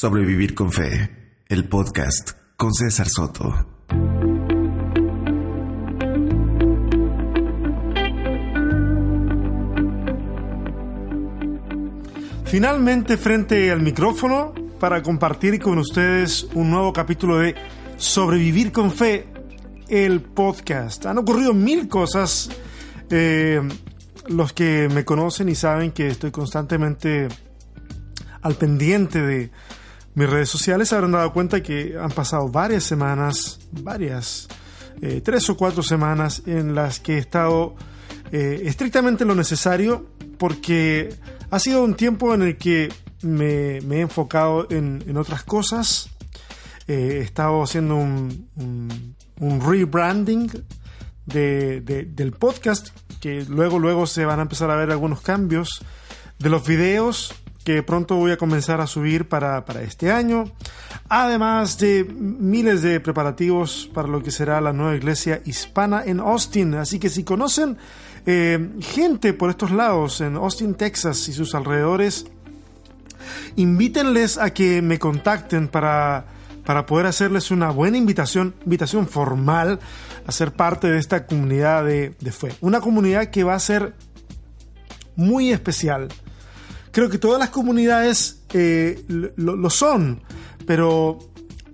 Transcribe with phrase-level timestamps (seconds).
[0.00, 1.10] Sobrevivir con Fe,
[1.48, 3.52] el podcast con César Soto.
[12.44, 17.56] Finalmente frente al micrófono para compartir con ustedes un nuevo capítulo de
[17.96, 19.26] Sobrevivir con Fe,
[19.88, 21.06] el podcast.
[21.06, 22.48] Han ocurrido mil cosas.
[23.10, 23.60] Eh,
[24.28, 27.26] los que me conocen y saben que estoy constantemente
[28.42, 29.50] al pendiente de
[30.18, 34.48] mis redes sociales habrán dado cuenta que han pasado varias semanas, varias,
[35.00, 37.76] eh, tres o cuatro semanas en las que he estado
[38.32, 41.14] eh, estrictamente lo necesario porque
[41.50, 42.92] ha sido un tiempo en el que
[43.22, 46.10] me, he enfocado en, otras cosas.
[46.88, 48.48] Eh, he estado haciendo un,
[49.38, 50.50] un, rebranding
[51.26, 52.88] del podcast,
[53.20, 55.80] que luego, luego se van a empezar a ver algunos cambios.
[56.40, 57.34] De los videos,
[57.68, 60.44] que pronto voy a comenzar a subir para, este año,
[61.10, 66.76] además de miles de preparativos para lo que será la nueva iglesia hispana en Austin.
[66.76, 67.76] Así que si conocen
[68.24, 72.24] eh, gente por estos lados, en Austin, Texas y sus alrededores,
[73.56, 76.24] invítenles a que me contacten para,
[76.64, 79.78] para poder hacerles una buena invitación, invitación formal
[80.26, 82.54] a ser parte de esta comunidad de, de fe.
[82.62, 83.92] Una comunidad que va a ser
[85.16, 86.08] muy especial
[86.98, 90.20] Creo que todas las comunidades eh, lo, son,
[90.66, 91.20] pero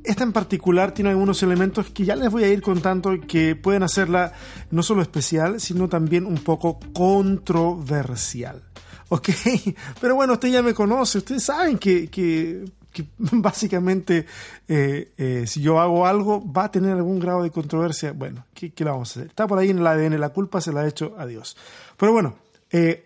[0.04, 3.82] esta en particular tiene algunos elementos que ya les voy a ir contando que pueden
[3.82, 4.34] hacerla
[4.70, 8.64] no solo especial, sino también un poco controversial.
[9.08, 9.30] ¿Ok?
[9.98, 12.66] Pero bueno, usted ya me conoce, ustedes saben que,
[13.18, 14.26] básicamente
[14.68, 18.12] eh, eh, si yo hago algo va a tener algún grado de controversia.
[18.12, 19.28] Bueno, ¿qué, ¿qué, vamos a hacer?
[19.28, 21.56] Está por ahí en el ADN, la culpa se la ha hecho a Dios.
[21.96, 22.36] Pero bueno,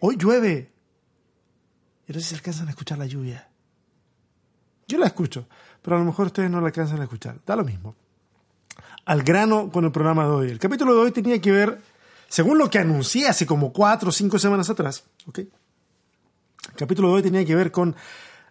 [0.01, 0.73] hoy llueve,
[2.09, 3.49] y no sé si alcanzan a escuchar la lluvia.
[4.89, 5.47] Yo la escucho,
[5.83, 7.39] pero a lo mejor ustedes no la alcanzan a escuchar.
[7.45, 7.95] Da lo mismo.
[9.05, 10.51] Al grano con el programa de hoy.
[10.51, 11.81] El capítulo de hoy tenía que ver,
[12.29, 15.39] según lo que anuncié hace como cuatro o cinco semanas atrás, ¿ok?
[15.39, 17.95] El capítulo de hoy tenía que ver con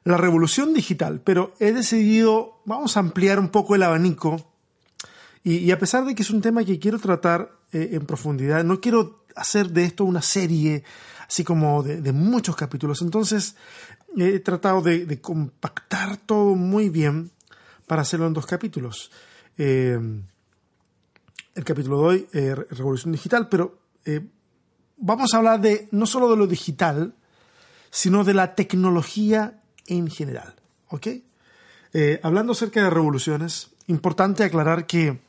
[0.03, 4.53] la revolución digital, pero he decidido, vamos a ampliar un poco el abanico.
[5.44, 8.81] Y, a pesar de que es un tema que quiero tratar eh, en profundidad, no
[8.81, 10.84] quiero hacer de esto una serie
[11.27, 13.01] así como de, muchos capítulos.
[13.01, 13.55] Entonces
[14.15, 17.31] he tratado de, compactar todo muy bien
[17.85, 19.11] para hacerlo en dos capítulos.
[19.57, 19.99] Eh,
[21.55, 24.21] el capítulo de hoy, eh, Revolución Digital, pero eh,
[24.97, 27.15] vamos a hablar de no solo de lo digital,
[27.89, 30.55] sino de la tecnología en general.
[30.89, 31.07] ¿Ok?
[32.21, 35.19] hablando acerca de revoluciones, importante aclarar que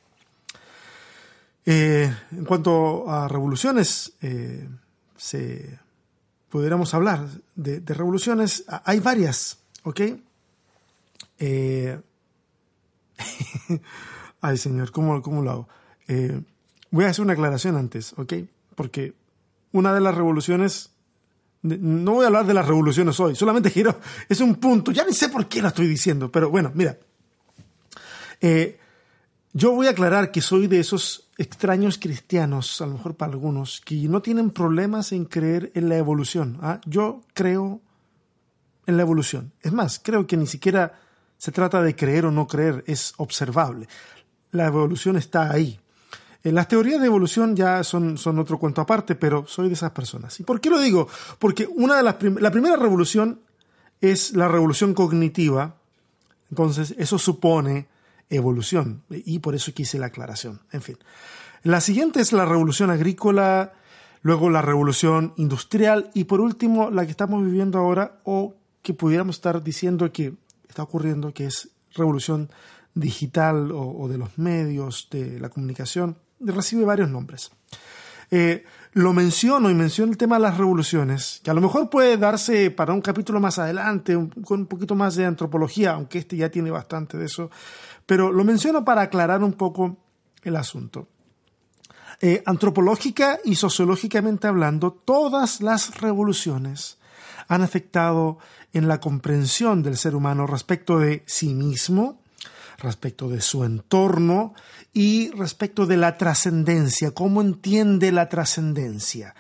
[1.65, 4.13] en cuanto a revoluciones,
[5.17, 5.79] se
[6.49, 10.01] pudiéramos hablar de, revoluciones, hay varias, ¿ok?
[11.39, 12.01] Eh,
[14.41, 15.69] ay, señor, ¿cómo, cómo lo hago?
[16.09, 16.41] Eh,
[16.91, 18.35] voy a hacer una aclaración antes, ¿ok?
[18.75, 19.15] Porque
[19.73, 20.91] una de las revoluciones,
[21.63, 25.13] no voy a hablar de las revoluciones hoy, solamente quiero, es un punto, ya ni
[25.13, 26.97] sé por qué lo estoy diciendo, pero bueno, mira,
[28.41, 28.78] eh,
[29.59, 33.81] yo voy a aclarar que soy de esos extraños cristianos, a lo mejor para algunos,
[33.81, 36.59] que no tienen problemas en creer en la evolución.
[36.63, 36.81] ¿ah?
[36.87, 37.81] Yo creo
[38.87, 39.53] en la evolución.
[39.61, 41.01] Es más, creo que ni siquiera
[41.37, 43.89] se trata de creer o no creer, es observable.
[44.53, 45.81] La evolución está ahí.
[46.45, 50.39] Eh, las teorías de evolución ya son, otro cuento aparte, pero soy de esas personas.
[50.39, 51.09] ¿Y por qué lo digo?
[51.41, 53.41] Porque una de las la primera revolución
[54.01, 55.75] es la revolución cognitiva.
[56.49, 57.89] Entonces, eso supone
[58.31, 59.03] evolución.
[59.11, 60.61] Y por eso quise la aclaración.
[60.73, 60.97] En fin.
[61.63, 63.73] La siguiente es la revolución agrícola,
[64.23, 69.37] luego la revolución industrial y por último la que estamos viviendo ahora o que pudiéramos
[69.37, 70.35] estar diciendo que
[70.69, 72.51] está ocurriendo, que es revolución
[72.95, 77.51] digital o, de los medios, de la comunicación, recibe varios nombres.
[78.31, 82.17] Eh, lo menciono y menciono el tema de las revoluciones, que a lo mejor puede
[82.17, 84.15] darse para un capítulo más adelante,
[84.45, 87.51] con un poquito más de antropología, aunque este ya tiene bastante de eso,
[88.09, 89.99] pero lo menciono para aclarar un poco
[90.43, 91.09] el asunto.
[92.23, 96.97] Eh, antropológica y sociológicamente hablando, todas las revoluciones
[97.49, 98.39] han afectado
[98.73, 102.23] en la comprensión del ser humano respecto de sí mismo,
[102.79, 104.55] respecto de su entorno
[104.95, 109.35] y respecto de la trascendencia, cómo entiende la trascendencia.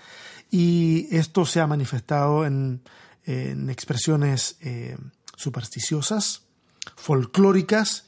[0.51, 2.83] Y esto se ha manifestado en,
[3.25, 4.99] expresiones eh,
[5.37, 6.43] supersticiosas,
[6.97, 8.08] folclóricas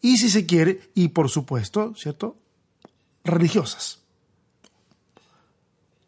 [0.00, 2.36] y si se quiere, y por supuesto, ¿cierto?
[3.24, 4.00] Religiosas.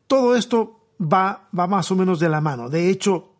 [0.06, 2.68] Todo esto va, va más o menos de la mano.
[2.68, 3.30] De hecho,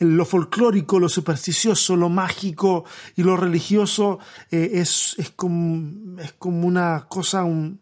[0.00, 2.84] lo folclórico, lo supersticioso, lo mágico
[3.16, 4.18] y lo religioso
[4.50, 7.80] eh, es, es, como, es como una cosa, un,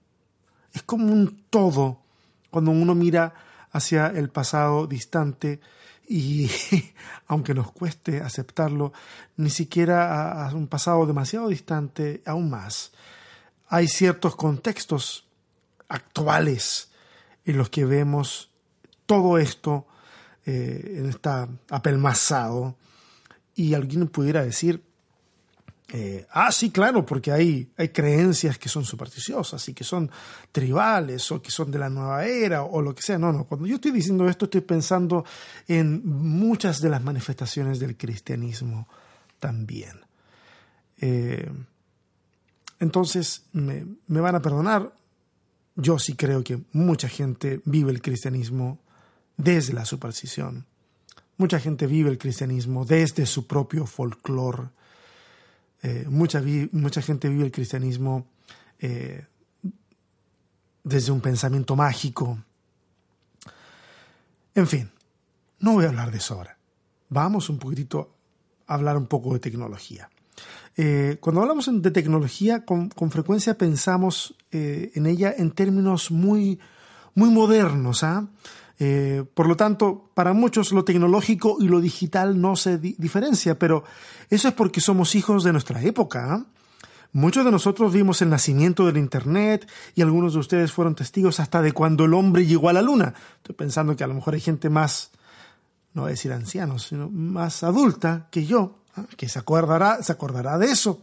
[0.72, 2.02] es como un todo
[2.50, 3.34] cuando uno mira
[3.70, 5.60] hacia el pasado distante
[6.08, 6.50] y
[7.26, 8.92] aunque nos cueste aceptarlo,
[9.36, 12.92] ni siquiera a, un pasado demasiado distante, aún más.
[13.68, 15.26] Hay ciertos contextos
[15.88, 16.90] actuales
[17.44, 18.50] en los que vemos
[19.06, 19.86] todo esto
[20.46, 22.76] eh, en está apelmazado
[23.54, 24.82] y alguien pudiera decir,
[25.90, 30.10] eh, ah, sí, claro, porque hay, hay creencias que son supersticiosas y que son
[30.52, 33.18] tribales o que son de la nueva era o lo que sea.
[33.18, 35.24] No, no, cuando yo estoy diciendo esto estoy pensando
[35.66, 38.86] en muchas de las manifestaciones del cristianismo
[39.38, 40.00] también.
[41.00, 41.50] Eh,
[42.80, 44.92] entonces, me, me van a perdonar,
[45.74, 48.78] yo sí creo que mucha gente vive el cristianismo
[49.38, 50.66] desde la superstición.
[51.38, 54.68] Mucha gente vive el cristianismo desde su propio folclore.
[55.82, 56.42] Eh, mucha,
[56.72, 58.26] mucha, gente vive el cristianismo
[58.80, 59.24] eh,
[60.82, 62.38] desde un pensamiento mágico.
[64.54, 64.90] En fin,
[65.60, 66.58] no voy a hablar de eso ahora.
[67.08, 68.14] Vamos un poquitito
[68.66, 70.10] a hablar un poco de tecnología.
[70.76, 76.58] Eh, cuando hablamos de tecnología, con, frecuencia pensamos en ella en términos muy,
[77.14, 78.02] muy modernos.
[78.02, 78.26] ¿ah?
[78.80, 83.84] Eh, por lo tanto, para muchos lo tecnológico y lo digital no se diferencia, pero
[84.30, 86.32] eso es porque somos hijos de nuestra época.
[86.32, 86.46] ¿ah?
[87.12, 91.60] Muchos de nosotros vimos el nacimiento del Internet y algunos de ustedes fueron testigos hasta
[91.60, 93.14] de cuando el hombre llegó a la Luna.
[93.38, 95.10] Estoy pensando que a lo mejor hay gente más,
[95.94, 99.06] no voy a decir ancianos, sino más adulta que yo, ¿ah?
[99.16, 101.02] que se acordará, se acordará de eso,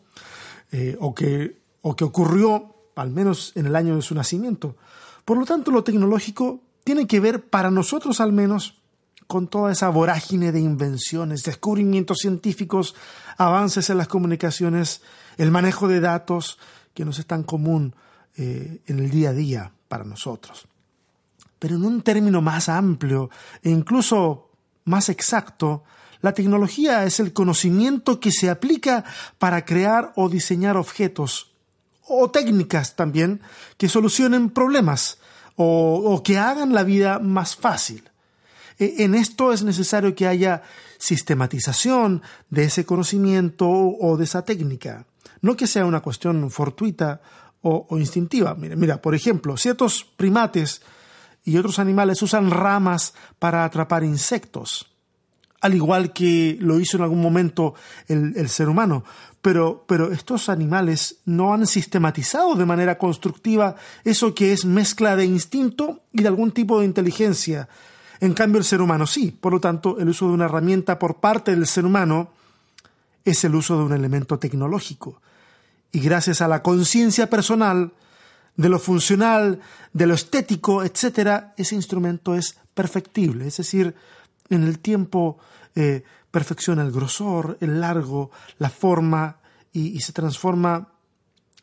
[0.72, 4.78] eh, o, que, o que ocurrió al menos en el año de su nacimiento.
[5.26, 8.78] Por lo tanto, lo tecnológico tiene que ver, para nosotros al menos,
[9.28, 12.96] con toda esa vorágine de invenciones, descubrimientos científicos,
[13.38, 15.02] avances en las comunicaciones,
[15.38, 16.60] el manejo de datos,
[16.94, 17.96] que nos es tan común
[18.38, 20.68] eh, en el día a día para nosotros.
[21.58, 23.32] Pero en un término más amplio
[23.64, 24.52] e incluso
[24.84, 25.84] más exacto,
[26.22, 29.04] la tecnología es el conocimiento que se aplica
[29.40, 31.56] para crear o diseñar objetos
[32.08, 33.42] o técnicas también
[33.78, 35.18] que solucionen problemas
[35.56, 38.04] o, que hagan la vida más fácil.
[38.78, 40.64] E, en esto es necesario que haya
[40.98, 45.06] sistematización de ese conocimiento o de esa técnica,
[45.42, 47.22] no que sea una cuestión fortuita
[47.62, 48.56] o, instintiva.
[48.56, 50.82] Mira, mira, por ejemplo, ciertos primates
[51.44, 54.92] y otros animales usan ramas para atrapar insectos,
[55.62, 57.74] al igual que lo hizo en algún momento
[58.08, 59.04] el ser humano
[59.46, 66.02] pero, estos animales no han sistematizado de manera constructiva eso que es mezcla de instinto
[66.12, 67.70] y de algún tipo de inteligencia.
[68.20, 69.30] En cambio, el ser humano sí.
[69.30, 72.32] Por lo tanto, el uso de una herramienta por parte del ser humano
[73.24, 75.22] es el uso de un elemento tecnológico.
[75.92, 77.94] Y gracias a la conciencia personal
[78.56, 79.60] de lo funcional,
[79.94, 83.46] de lo estético, etc., ese instrumento es perfectible.
[83.46, 83.94] Es decir,
[84.50, 85.38] en el tiempo
[85.76, 86.04] eh,
[86.36, 89.38] perfecciona el grosor, el largo, la forma
[89.72, 90.90] y, se transforma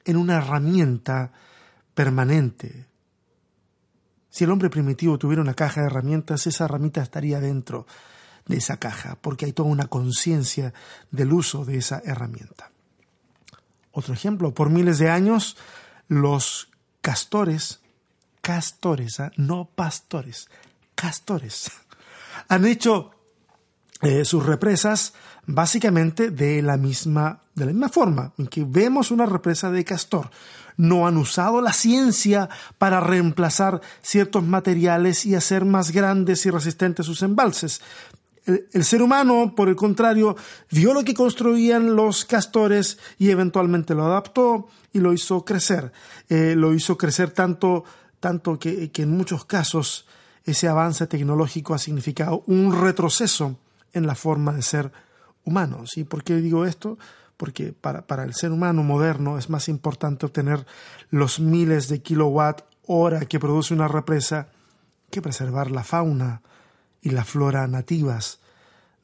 [0.02, 1.30] en una herramienta
[1.94, 2.86] permanente.
[4.30, 7.86] Si el hombre primitivo tuviera una caja de herramientas, esa herramienta estaría dentro
[8.46, 10.72] de esa caja, porque hay toda una conciencia
[11.10, 12.70] del uso de esa herramienta.
[13.90, 15.58] Otro ejemplo, por miles de años
[16.08, 16.70] los
[17.02, 17.82] castores,
[18.40, 19.32] castores, ¿ah?
[19.36, 20.48] no pastores,
[20.94, 21.70] castores,
[22.48, 23.10] han hecho
[24.02, 25.14] eh, sus represas
[25.46, 30.30] básicamente de la misma de la misma forma en que vemos una represa de castor.
[30.76, 37.06] No han usado la ciencia para reemplazar ciertos materiales y hacer más grandes y resistentes
[37.06, 37.82] sus embalses.
[38.44, 40.34] El, ser humano, por el contrario,
[40.70, 45.92] vio lo que construían los castores y eventualmente lo adaptó y lo hizo crecer.
[46.28, 47.84] Eh, lo hizo crecer tanto,
[48.18, 50.06] tanto que en muchos casos
[50.44, 53.58] ese avance tecnológico ha significado un retroceso
[53.92, 54.92] en la forma de ser
[55.44, 55.96] humanos.
[55.96, 56.98] ¿Y por qué digo esto?
[57.36, 60.66] Porque para, para el ser humano moderno es más importante obtener
[61.10, 64.48] los miles de kilowatt hora que produce una represa
[65.10, 66.42] que preservar la fauna
[67.00, 68.40] y la flora nativas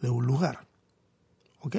[0.00, 0.66] de un lugar.
[1.61, 1.76] ¿Ok?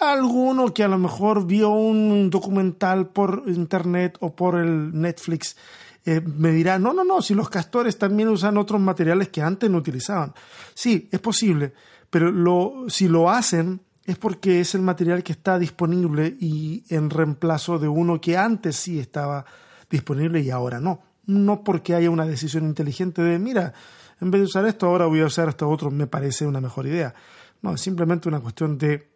[0.00, 5.56] Alguno que a lo mejor vio un documental por internet o por el Netflix
[6.04, 9.70] eh, me dirá, no, no, no, si los castores también usan otros materiales que antes
[9.70, 10.34] no utilizaban.
[10.74, 11.72] Sí, es posible,
[12.10, 17.08] pero lo, si lo hacen es porque es el material que está disponible y en
[17.08, 19.44] reemplazo de uno que antes sí estaba
[19.88, 21.02] disponible y ahora no.
[21.26, 23.72] No porque haya una decisión inteligente de, mira,
[24.20, 26.86] en vez de usar esto, ahora voy a usar esto otro, me parece una mejor
[26.86, 27.14] idea.
[27.60, 29.08] No, es simplemente una cuestión de,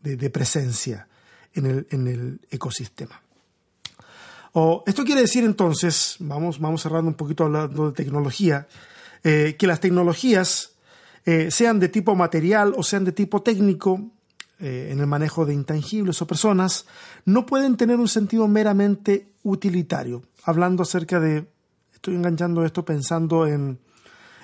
[0.00, 1.08] de, presencia
[1.54, 3.22] en el, en el ecosistema.
[4.56, 8.68] O, esto quiere decir entonces, vamos, vamos cerrando un poquito hablando de tecnología,
[9.24, 10.76] eh, que las tecnologías,
[11.24, 14.12] eh, sean de tipo material o sean de tipo técnico,
[14.60, 16.86] eh, en el manejo de intangibles o personas,
[17.24, 20.22] no pueden tener un sentido meramente utilitario.
[20.44, 21.48] Hablando acerca de,
[21.92, 23.80] estoy enganchando esto pensando en,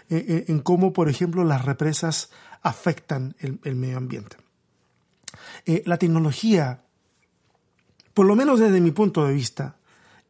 [0.09, 2.31] en, cómo, por ejemplo, las represas
[2.63, 4.37] afectan el, medio ambiente.
[5.85, 6.83] la tecnología,
[8.13, 9.77] por lo menos desde mi punto de vista,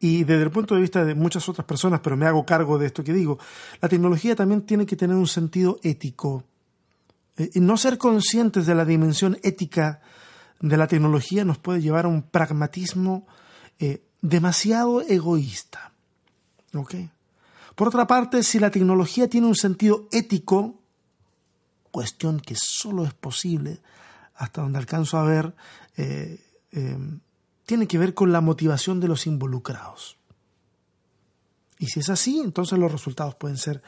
[0.03, 2.87] y desde el punto de vista de muchas otras personas, pero me hago cargo de
[2.87, 3.37] esto que digo,
[3.79, 6.43] la tecnología también tiene que tener un sentido ético.
[7.37, 10.01] Eh, no ser conscientes de la dimensión ética
[10.59, 13.27] de la tecnología nos puede llevar a un pragmatismo
[13.77, 15.93] eh, demasiado egoísta.
[17.75, 20.79] Por otra parte, si la tecnología tiene un sentido ético,
[21.91, 23.81] cuestión que solo es posible,
[24.35, 25.53] hasta donde alcanzo a ver,
[25.95, 26.39] eh,
[27.65, 30.17] tiene que ver con la motivación de los involucrados.
[31.79, 33.81] Y si es así, entonces los resultados pueden ser,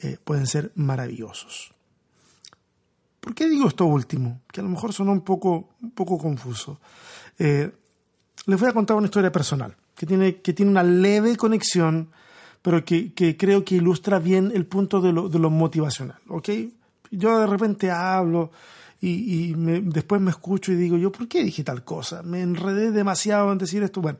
[0.00, 1.72] eh, pueden ser maravillosos.
[3.20, 4.40] ¿Por qué digo esto último?
[4.52, 6.80] Que a lo mejor suena un poco, un poco confuso.
[7.38, 7.70] Eh,
[8.46, 12.10] les voy a contar una historia personal que tiene, que tiene una leve conexión,
[12.62, 16.18] pero que, creo que ilustra bien el punto de lo, de lo motivacional.
[17.10, 18.50] Yo de repente hablo
[19.00, 22.22] y, después me escucho y digo yo, ¿por qué dije tal cosa?
[22.22, 24.02] Me enredé demasiado en decir esto.
[24.02, 24.18] Bueno,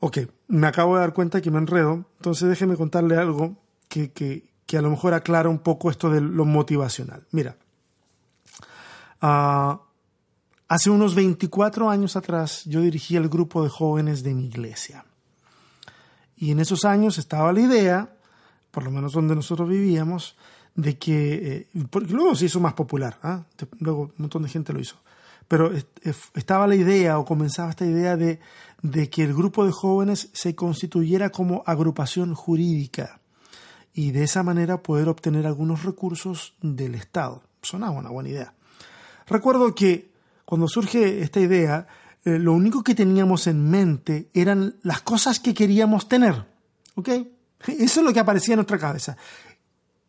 [0.00, 3.56] ok, me acabo de dar cuenta que me enredo, entonces déjeme contarle algo
[3.88, 7.24] que, que, a lo mejor aclara un poco esto de lo motivacional.
[7.30, 7.56] Mira,
[9.20, 9.80] ah,
[10.68, 15.04] hace unos 24 años atrás yo dirigía el grupo de jóvenes de mi iglesia.
[16.36, 18.16] Y en esos años estaba la idea,
[18.70, 20.36] por lo menos donde nosotros vivíamos,
[20.74, 21.66] de que, eh,
[22.08, 23.44] luego se hizo más popular, ¿ah?
[23.78, 24.96] luego un montón de gente lo hizo,
[25.48, 25.72] pero
[26.34, 28.40] estaba la idea o comenzaba esta idea de,
[28.82, 33.20] de que el grupo de jóvenes se constituyera como agrupación jurídica
[33.92, 37.42] y de esa manera poder obtener algunos recursos del Estado.
[37.62, 38.54] Sonaba una buena idea.
[39.26, 40.10] Recuerdo que
[40.44, 41.86] cuando surge esta idea,
[42.24, 46.46] eh, lo único que teníamos en mente eran las cosas que queríamos tener.
[46.94, 47.08] ¿Ok?
[47.66, 49.16] Eso es lo que aparecía en nuestra cabeza.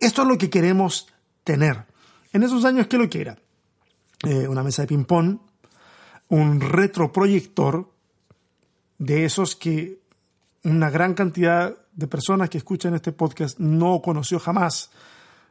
[0.01, 1.07] Esto es lo que queremos
[1.43, 1.85] tener.
[2.33, 3.37] En esos años, ¿qué lo que era?
[4.23, 5.37] Eh, una mesa de ping-pong,
[6.29, 7.87] un retroproyector
[8.97, 9.99] de esos que
[10.63, 14.89] una gran cantidad de personas que escuchan este podcast no conoció jamás.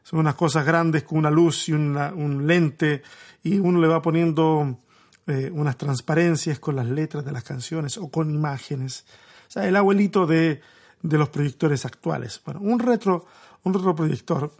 [0.03, 3.03] Son unas cosas grandes con una luz y un lente
[3.43, 4.79] y uno le va poniendo
[5.27, 9.05] eh, unas transparencias con las letras de las canciones o con imágenes.
[9.47, 10.59] O sea, el abuelito de,
[11.01, 12.41] de los proyectores actuales.
[12.43, 13.25] Bueno, un retro
[13.63, 14.55] un retroproyector,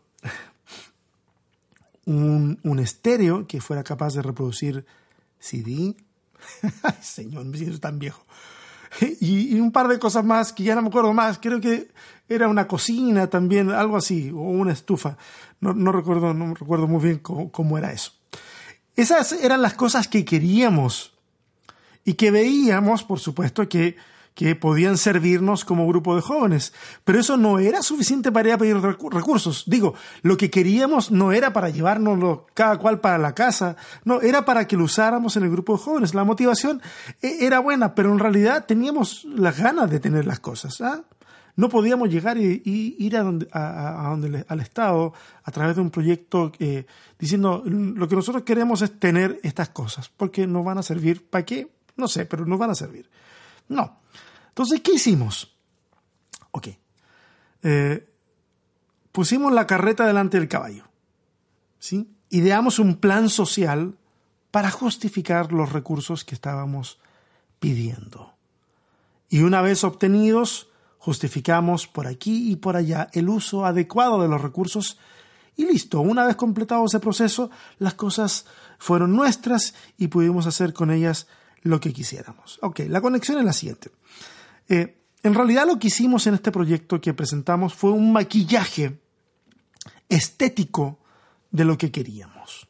[2.05, 4.85] un, un estéreo que fuera capaz de reproducir
[5.39, 5.95] CD.
[6.83, 8.25] Ay, señor, me siento tan viejo.
[9.19, 11.39] Y, un par de cosas más que ya no me acuerdo más.
[11.39, 11.89] Creo que
[12.27, 15.17] era una cocina también, algo así, o una estufa.
[15.59, 18.13] No, recuerdo, no recuerdo muy bien cómo era eso.
[18.95, 21.13] Esas eran las cosas que queríamos
[22.03, 23.95] y que veíamos, por supuesto, que
[24.35, 26.73] que podían servirnos como grupo de jóvenes.
[27.03, 29.63] Pero eso no era suficiente para ir a pedir recursos.
[29.67, 34.45] Digo, lo que queríamos no era para llevárnoslo cada cual para la casa, no, era
[34.45, 36.13] para que lo usáramos en el grupo de jóvenes.
[36.13, 36.81] La motivación
[37.21, 40.79] e, era buena, pero en realidad teníamos las ganas de tener las cosas.
[40.81, 41.03] ¿ah?
[41.55, 45.91] No podíamos llegar y, ir a donde, a, donde, al Estado a través de un
[45.91, 46.85] proyecto eh,
[47.19, 51.29] diciendo lo que nosotros queremos es tener estas cosas, porque nos van a servir.
[51.29, 51.69] ¿Para qué?
[51.97, 53.09] No sé, pero nos van a servir.
[53.67, 54.00] No.
[54.51, 55.55] Entonces, ¿qué hicimos?
[56.51, 56.67] Ok.
[57.63, 58.13] Eh,
[59.11, 60.85] pusimos la carreta delante del caballo.
[61.79, 62.13] ¿Sí?
[62.29, 63.97] Ideamos un plan social
[64.51, 66.99] para justificar los recursos que estábamos
[67.59, 68.33] pidiendo.
[69.29, 74.41] Y una vez obtenidos, justificamos por aquí y por allá el uso adecuado de los
[74.41, 74.97] recursos
[75.55, 78.45] y listo, una vez completado ese proceso, las cosas
[78.77, 81.27] fueron nuestras y pudimos hacer con ellas
[81.61, 82.57] lo que quisiéramos.
[82.61, 83.91] Ok, la conexión es la siguiente.
[84.71, 89.01] Eh, en realidad lo que hicimos en este proyecto que presentamos fue un maquillaje
[90.07, 90.97] estético
[91.51, 92.69] de lo que queríamos.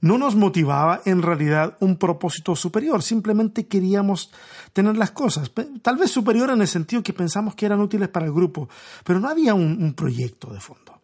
[0.00, 4.32] No nos motivaba en realidad un propósito superior, simplemente queríamos
[4.72, 5.52] tener las cosas,
[5.82, 8.68] tal vez superior en el sentido que pensamos que eran útiles para el grupo,
[9.04, 11.00] pero no había un, proyecto de fondo.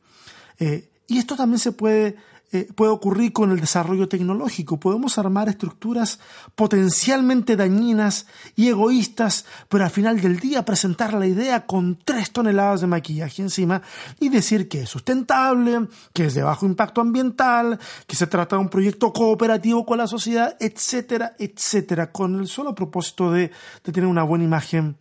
[0.58, 2.16] Eh, y esto también se puede
[2.52, 4.80] eh, puede ocurrir con el desarrollo tecnológico.
[4.80, 6.18] Podemos armar estructuras
[6.56, 8.26] potencialmente dañinas
[8.56, 13.42] y egoístas, pero al final del día presentar la idea con tres toneladas de maquillaje
[13.42, 13.82] encima
[14.18, 17.78] y decir que es sustentable, que es de bajo impacto ambiental,
[18.08, 22.74] que se trata de un proyecto cooperativo con la sociedad, etcétera, etcétera, con el solo
[22.74, 23.52] propósito de,
[23.84, 24.96] de tener una buena imagen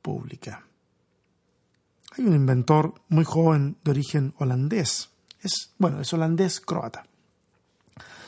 [0.00, 0.64] pública.
[2.16, 5.09] Hay un inventor muy joven de origen holandés.
[5.42, 7.04] Es, bueno, es holandés croata.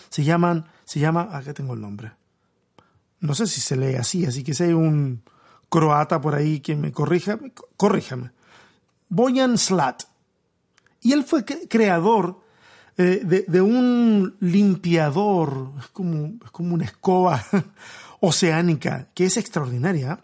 [0.08, 2.12] Se llaman, se llama, acá tengo el nombre.
[3.20, 5.22] No sé si se lee así, así que si hay un
[5.68, 7.38] croata por ahí que me corrija,
[7.76, 8.30] corríjame.
[9.08, 10.02] Boyan Slat.
[11.00, 12.42] Y él fue creador
[12.98, 17.42] eh, de, un limpiador, como, es como una escoba
[18.20, 20.20] oceánica, que es extraordinaria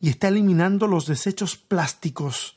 [0.00, 2.56] y está eliminando los desechos plásticos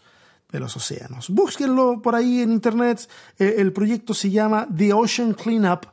[0.52, 1.30] de los océanos.
[1.30, 3.10] Búsquenlo por ahí en internet.
[3.38, 5.86] Eh, el proyecto se llama The Ocean Cleanup.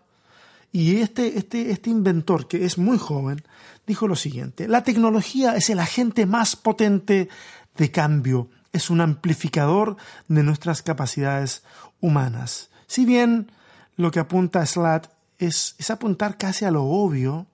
[0.72, 3.42] Y este, este, este inventor, que es muy joven,
[3.86, 7.28] dijo lo siguiente, la tecnología es el agente más potente
[7.76, 9.96] de cambio, es un amplificador
[10.28, 11.62] de nuestras capacidades
[12.00, 12.70] humanas.
[12.86, 13.50] Si bien
[13.96, 17.46] lo que apunta Slat es, es apuntar casi a lo obvio,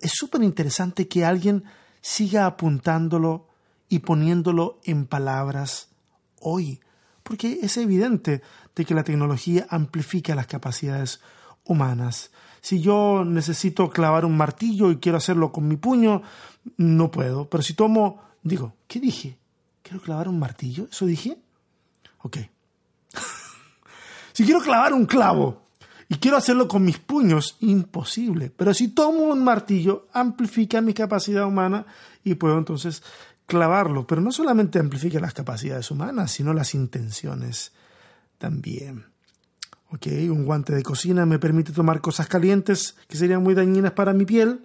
[0.00, 1.64] es súper interesante que alguien
[2.00, 3.47] siga apuntándolo
[3.88, 5.88] y poniéndolo en palabras
[6.40, 6.80] hoy,
[7.22, 8.42] porque es evidente
[8.74, 11.20] de que la tecnología amplifica las capacidades
[11.64, 12.30] humanas.
[12.60, 16.22] Si yo necesito clavar un martillo y quiero hacerlo con mi puño,
[16.76, 17.48] no puedo.
[17.48, 19.38] Pero si tomo, digo, ¿qué dije?
[19.82, 20.88] ¿Quiero clavar un martillo?
[20.90, 21.38] ¿Eso dije?
[22.22, 22.38] Ok.
[24.32, 25.68] si quiero clavar un clavo
[26.08, 28.50] y quiero hacerlo con mis puños, imposible.
[28.50, 31.86] Pero si tomo un martillo, amplifica mi capacidad humana
[32.24, 33.02] y puedo entonces
[33.48, 37.72] clavarlo, pero no solamente amplifica las capacidades humanas, sino las intenciones
[38.36, 39.06] también.
[39.90, 44.12] Ok, un guante de cocina me permite tomar cosas calientes que serían muy dañinas para
[44.12, 44.60] mi piel.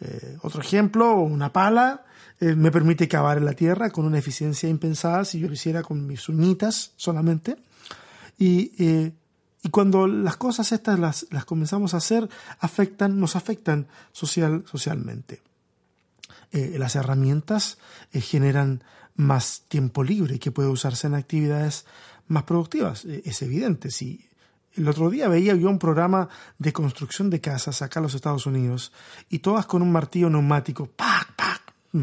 [0.00, 2.06] Eh, otro ejemplo, una pala
[2.40, 5.82] eh, me permite cavar en la tierra con una eficiencia impensada si yo lo hiciera
[5.82, 7.58] con mis uñitas solamente.
[8.38, 9.12] Y, eh,
[9.62, 12.30] y cuando las cosas estas las, las, comenzamos a hacer,
[12.60, 15.42] afectan, nos afectan social, socialmente.
[16.52, 17.78] Eh, las herramientas
[18.12, 18.82] eh, generan
[19.14, 21.86] más tiempo libre que puede usarse en actividades
[22.26, 23.04] más productivas.
[23.04, 23.90] Eh, es evidente.
[23.90, 24.28] Si
[24.74, 28.46] el otro día veía yo un programa de construcción de casas acá en los Estados
[28.46, 28.92] Unidos
[29.28, 31.60] y todas con un martillo neumático, ¡pac, pac!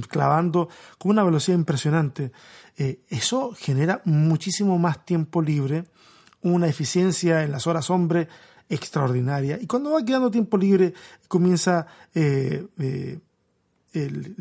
[0.10, 2.34] clavando con una velocidad impresionante.
[2.76, 5.86] eso genera muchísimo más tiempo libre,
[6.42, 8.28] una eficiencia en las horas hombre
[8.68, 9.58] extraordinaria.
[9.62, 10.94] Y cuando va quedando tiempo libre,
[11.30, 11.88] comienza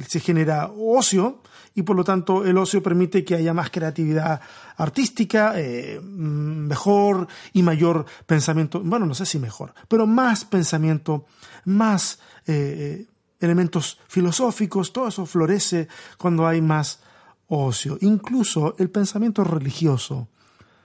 [0.07, 1.40] se genera ocio
[1.75, 4.40] y por lo tanto el ocio permite que haya más creatividad
[4.77, 11.27] artística, eh, mejor y mayor pensamiento, bueno, no sé si mejor, pero más pensamiento,
[11.66, 13.07] más eh,
[13.40, 17.01] elementos filosóficos, todo eso florece cuando hay más
[17.49, 17.99] ocio.
[18.01, 20.29] Incluso el pensamiento religioso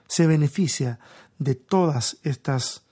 [0.06, 0.98] se beneficia
[1.38, 2.82] de todas estas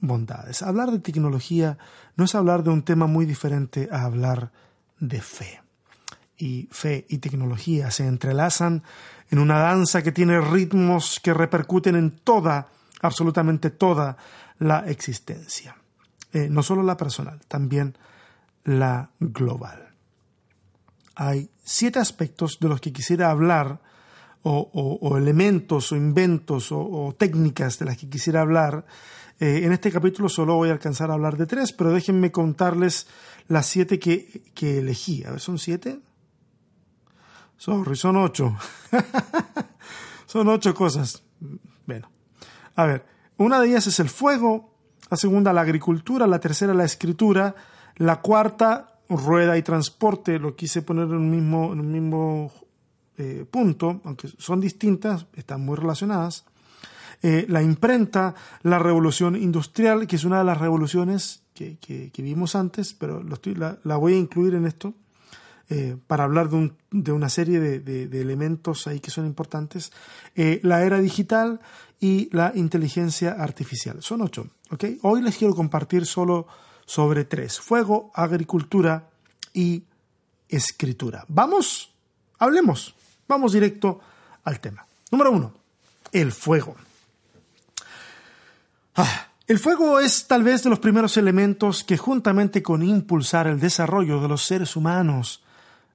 [0.00, 0.62] bondades.
[0.62, 1.78] Hablar de tecnología
[2.16, 4.63] no es hablar de un tema muy diferente a hablar de
[5.20, 5.60] fe.
[6.36, 8.82] Y fe y tecnología se entrelazan
[9.30, 12.68] en una danza que tiene ritmos que repercuten en toda,
[13.00, 14.16] absolutamente toda
[14.58, 15.76] la existencia.
[16.32, 17.96] Eh, no solo la personal, también
[18.64, 19.94] la global.
[21.14, 23.80] Hay siete aspectos de los que quisiera hablar,
[24.46, 28.84] o, elementos, o inventos, o, técnicas de las que quisiera hablar.
[29.40, 33.08] Eh, en este capítulo solo voy a alcanzar a hablar de tres, pero déjenme contarles
[33.48, 35.24] las siete que, que elegí.
[35.24, 36.00] A ver, ¿son siete?
[37.56, 38.56] Sorry, son ocho.
[40.26, 41.22] son ocho cosas.
[41.86, 42.10] Bueno,
[42.76, 44.74] a ver, una de ellas es el fuego,
[45.10, 47.54] la segunda la agricultura, la tercera la escritura,
[47.96, 52.52] la cuarta rueda y transporte, lo quise poner en un mismo, en un mismo
[53.16, 56.44] eh, punto, aunque son distintas, están muy relacionadas.
[57.26, 58.34] Eh, la imprenta,
[58.64, 63.96] la revolución industrial, que es una de las revoluciones que, que, vimos antes, pero la,
[63.96, 64.92] voy a incluir en esto
[65.70, 69.90] eh, para hablar de, un, de una serie de, de, elementos ahí que son importantes.
[70.34, 71.60] Eh, la era digital
[71.98, 74.02] y la inteligencia artificial.
[74.02, 74.46] Son ocho.
[74.70, 74.98] ¿okay?
[75.00, 76.46] Hoy les quiero compartir solo
[76.84, 77.58] sobre tres.
[77.58, 79.08] Fuego, agricultura
[79.54, 79.82] y
[80.46, 81.24] escritura.
[81.28, 81.90] Vamos,
[82.38, 82.94] hablemos.
[83.26, 83.98] Vamos directo
[84.44, 84.86] al tema.
[85.10, 85.54] Número uno,
[86.12, 86.76] el fuego.
[88.96, 93.58] Ah, el fuego es tal vez de los primeros elementos que juntamente con impulsar el
[93.58, 95.42] desarrollo de los seres humanos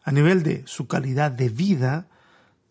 [0.03, 2.07] a nivel de su calidad de vida,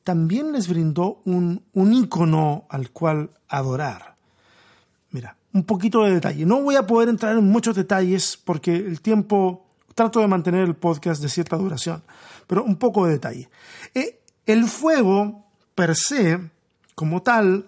[0.04, 4.16] también les brindó un, un ícono al cual adorar.
[5.10, 6.44] Mira, un poquito de detalle.
[6.44, 10.76] No voy a poder entrar en muchos detalles porque el tiempo, trato de mantener el
[10.76, 12.02] podcast de cierta duración,
[12.46, 13.48] pero un poco de detalle.
[13.94, 16.38] Eh, el fuego, per se,
[16.94, 17.66] como tal,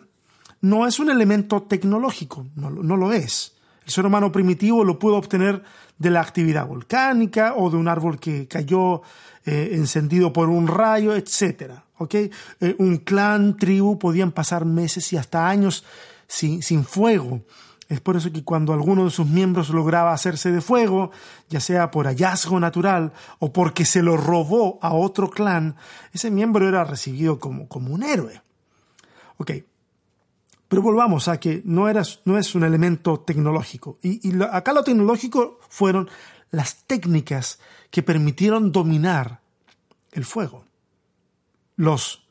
[0.62, 3.54] no es un elemento tecnológico, no, lo es.
[3.84, 5.62] El ser humano primitivo lo pudo obtener
[5.98, 9.02] de la actividad volcánica o de un árbol que cayó
[9.44, 11.72] eh, encendido por un rayo, etc.
[11.98, 12.30] ¿okay?
[12.60, 15.84] Eh, un clan, tribu, podían pasar meses y hasta años
[16.26, 17.42] sin, fuego.
[17.88, 21.10] Es por eso que cuando alguno de sus miembros lograba hacerse de fuego,
[21.48, 25.74] ya sea por hallazgo natural o porque se lo robó a otro clan,
[26.12, 28.40] ese miembro era recibido como, como un héroe.
[29.38, 29.52] Ok,
[30.70, 33.98] pero volvamos a que no, era, no es un elemento tecnológico.
[34.02, 36.08] Y, acá lo tecnológico fueron
[36.52, 37.58] las técnicas
[37.90, 39.40] que permitieron dominar
[40.12, 40.64] el fuego.
[41.74, 42.22] Los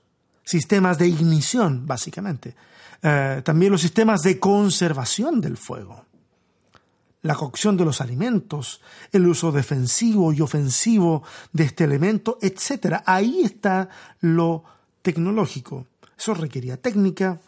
[0.45, 2.55] sistemas de ignición, básicamente.
[3.01, 6.05] Eh, también los sistemas de conservación del fuego.
[7.23, 8.79] La cocción de los alimentos,
[9.11, 13.01] el uso defensivo y ofensivo de este elemento, etc.
[13.05, 13.89] Ahí está
[14.21, 14.63] lo
[15.01, 15.87] tecnológico.
[16.17, 17.41] Eso requería técnica,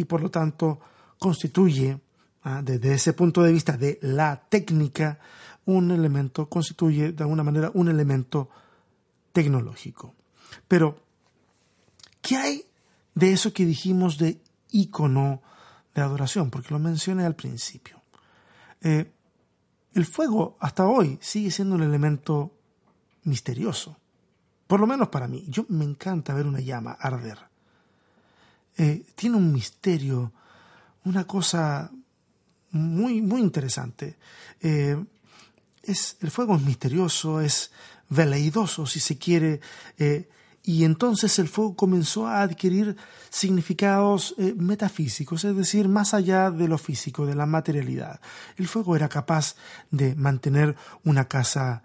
[0.00, 0.80] y por lo tanto
[1.18, 2.00] constituye,
[2.44, 5.18] ah, desde ese punto de vista de la técnica,
[5.66, 8.48] un elemento, constituye de alguna manera un elemento
[9.30, 10.14] tecnológico.
[10.66, 11.02] Pero,
[12.22, 12.64] ¿qué hay
[13.14, 15.42] de eso que dijimos de ícono
[15.94, 16.48] de adoración?
[16.50, 18.00] Porque lo mencioné al principio.
[18.80, 19.12] Eh,
[19.92, 22.56] el fuego hasta hoy sigue siendo un elemento
[23.24, 23.98] misterioso.
[24.66, 25.44] Por lo menos para mí.
[25.46, 27.49] Yo me encanta ver una llama arder.
[28.82, 30.32] Eh, tiene un misterio,
[31.04, 31.90] una cosa
[32.70, 34.16] muy, muy interesante.
[34.58, 34.96] Eh,
[35.82, 37.72] es, el fuego es misterioso, es
[38.08, 39.60] veleidoso, si se quiere,
[39.98, 40.30] eh,
[40.62, 42.96] y entonces el fuego comenzó a adquirir
[43.28, 48.18] significados metafísicos, es decir, más allá de lo físico, de la materialidad.
[48.56, 49.56] El fuego era capaz
[49.90, 51.82] de mantener una casa,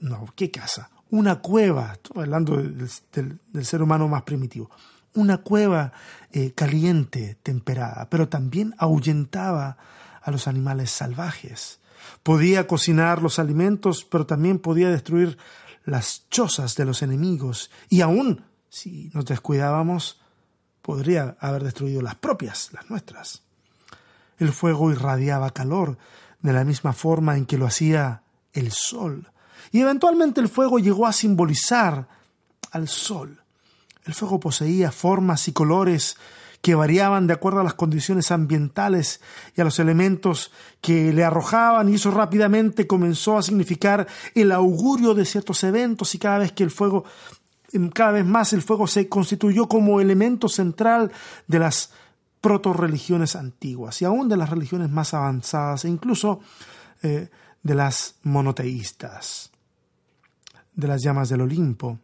[0.00, 0.90] no, ¿qué casa?
[1.10, 4.68] Una cueva, estoy hablando del ser humano más primitivo
[5.16, 5.92] una cueva
[6.30, 9.76] eh, caliente, temperada, pero también ahuyentaba
[10.22, 11.80] a los animales salvajes.
[12.22, 15.38] Podía cocinar los alimentos, pero también podía destruir
[15.84, 20.20] las chozas de los enemigos y aún, si nos descuidábamos,
[20.82, 23.42] podría haber destruido las propias, las nuestras.
[24.38, 25.96] El fuego irradiaba calor
[26.40, 29.30] de la misma forma en que lo hacía el sol,
[29.72, 32.08] y eventualmente el fuego llegó a simbolizar
[32.70, 33.42] al sol.
[34.06, 36.16] El fuego poseía formas y colores
[36.62, 39.20] que variaban de acuerdo a las condiciones ambientales
[39.56, 45.14] y a los elementos que le arrojaban y eso rápidamente comenzó a significar el augurio
[45.14, 47.04] de ciertos eventos y cada vez que el fuego
[47.92, 51.10] cada vez más el fuego se constituyó como elemento central
[51.46, 51.92] de las
[52.40, 56.40] proto-religiones antiguas y aún de las religiones más avanzadas e incluso
[57.02, 57.28] eh,
[57.62, 59.50] de las monoteístas,
[60.74, 61.98] de las llamas del Olimpo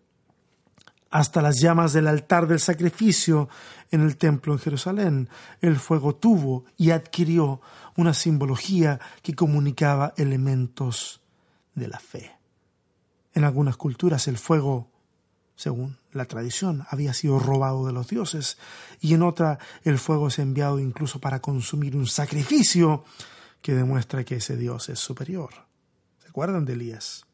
[1.12, 3.48] hasta las llamas del altar del sacrificio
[3.90, 5.28] en el templo en Jerusalén.
[5.60, 7.60] El fuego tuvo y adquirió
[7.96, 11.20] una simbología que comunicaba elementos
[11.74, 12.32] de la fe.
[13.34, 14.90] En algunas culturas el fuego,
[15.54, 18.56] según la tradición, había sido robado de los dioses
[19.00, 23.04] y en otra el fuego es enviado incluso para consumir un sacrificio
[23.60, 25.50] que demuestra que ese dios es superior.
[26.22, 27.26] ¿Se acuerdan de Elías?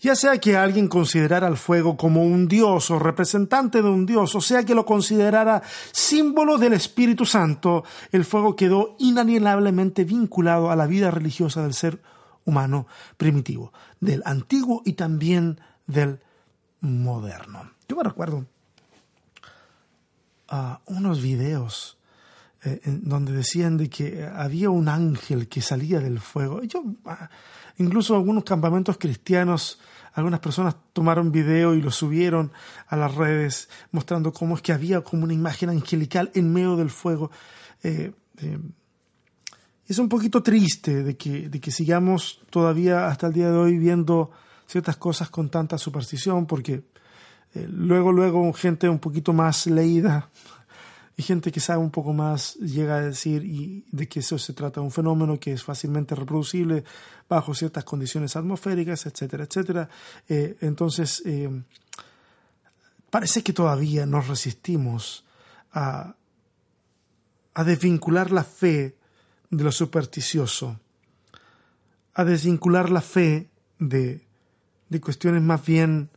[0.00, 4.34] Ya sea que alguien considerara al fuego como un dios o representante de un dios,
[4.34, 10.76] o sea que lo considerara símbolo del Espíritu Santo, el fuego quedó inalienablemente vinculado a
[10.76, 12.00] la vida religiosa del ser
[12.44, 16.20] humano primitivo, del antiguo y también del
[16.80, 17.72] moderno.
[17.88, 18.46] Yo me recuerdo
[20.48, 21.97] a unos videos
[22.64, 26.62] eh, donde decían de que había un ángel que salía del fuego.
[26.62, 27.30] Yo, ah,
[27.78, 29.78] incluso algunos campamentos cristianos
[30.18, 32.50] algunas personas tomaron video y lo subieron
[32.88, 36.90] a las redes mostrando cómo es que había como una imagen angelical en medio del
[36.90, 37.30] fuego.
[37.84, 38.58] Eh, eh,
[39.86, 43.78] es un poquito triste de que, de que sigamos todavía hasta el día de hoy
[43.78, 44.32] viendo
[44.66, 46.82] ciertas cosas con tanta superstición, porque
[47.54, 50.30] eh, luego, luego gente un poquito más leída
[51.18, 54.52] y gente que sabe un poco más llega a decir y de que eso se
[54.52, 56.84] trata de un fenómeno que es fácilmente reproducible
[57.28, 59.88] bajo ciertas condiciones atmosféricas, etcétera, etcétera.
[60.28, 61.50] Eh, entonces, eh,
[63.10, 65.24] parece que todavía nos resistimos
[65.72, 66.14] a,
[67.52, 68.96] a desvincular la fe
[69.50, 70.78] de lo supersticioso,
[72.14, 73.50] a desvincular la fe
[73.80, 74.24] de,
[74.88, 76.10] de cuestiones más bien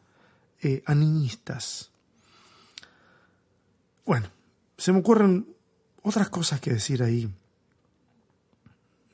[0.61, 1.89] eh, animistas.
[4.05, 4.29] Bueno,
[4.81, 5.45] se me ocurren
[6.01, 7.29] otras cosas que decir ahí.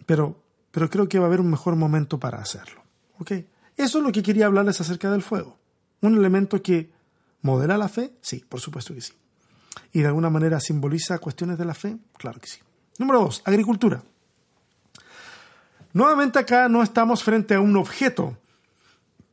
[0.06, 2.82] pero, pero creo que va a haber un mejor momento para hacerlo.
[3.19, 3.32] ¿ok?
[3.75, 5.58] Eso es lo que quería hablarles acerca del fuego.
[5.99, 6.89] Un elemento que
[7.41, 9.12] modela la fe, sí, por supuesto que sí.
[9.91, 12.62] Y de alguna manera simboliza cuestiones de la fe, claro que sí.
[12.97, 14.01] Número dos, agricultura.
[15.91, 18.38] Nuevamente acá no estamos frente a un objeto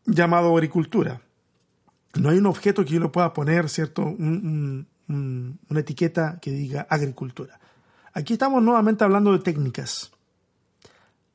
[0.05, 1.21] llamado agricultura.
[2.15, 4.17] No hay un objeto que yo le pueda poner, ¿cierto?
[5.09, 7.59] Una etiqueta que diga agricultura.
[8.13, 10.13] Aquí estamos nuevamente hablando de técnicas.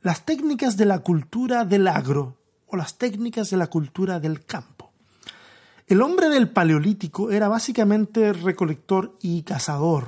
[0.02, 4.92] Las técnicas de la cultura del agro o las técnicas de la cultura del campo.
[5.88, 10.06] El hombre del Paleolítico era básicamente recolector y cazador,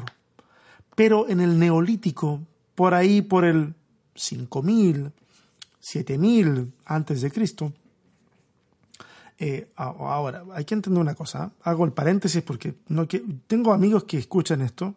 [0.96, 2.40] pero en el Neolítico,
[2.76, 3.74] por ahí por el
[4.14, 5.12] 5000,
[5.80, 7.74] 7000 antes de Cristo,
[9.44, 11.62] eh, ahora, hay que entender una cosa, ¿eh?
[11.64, 13.08] hago el paréntesis porque no,
[13.48, 14.94] tengo amigos que escuchan esto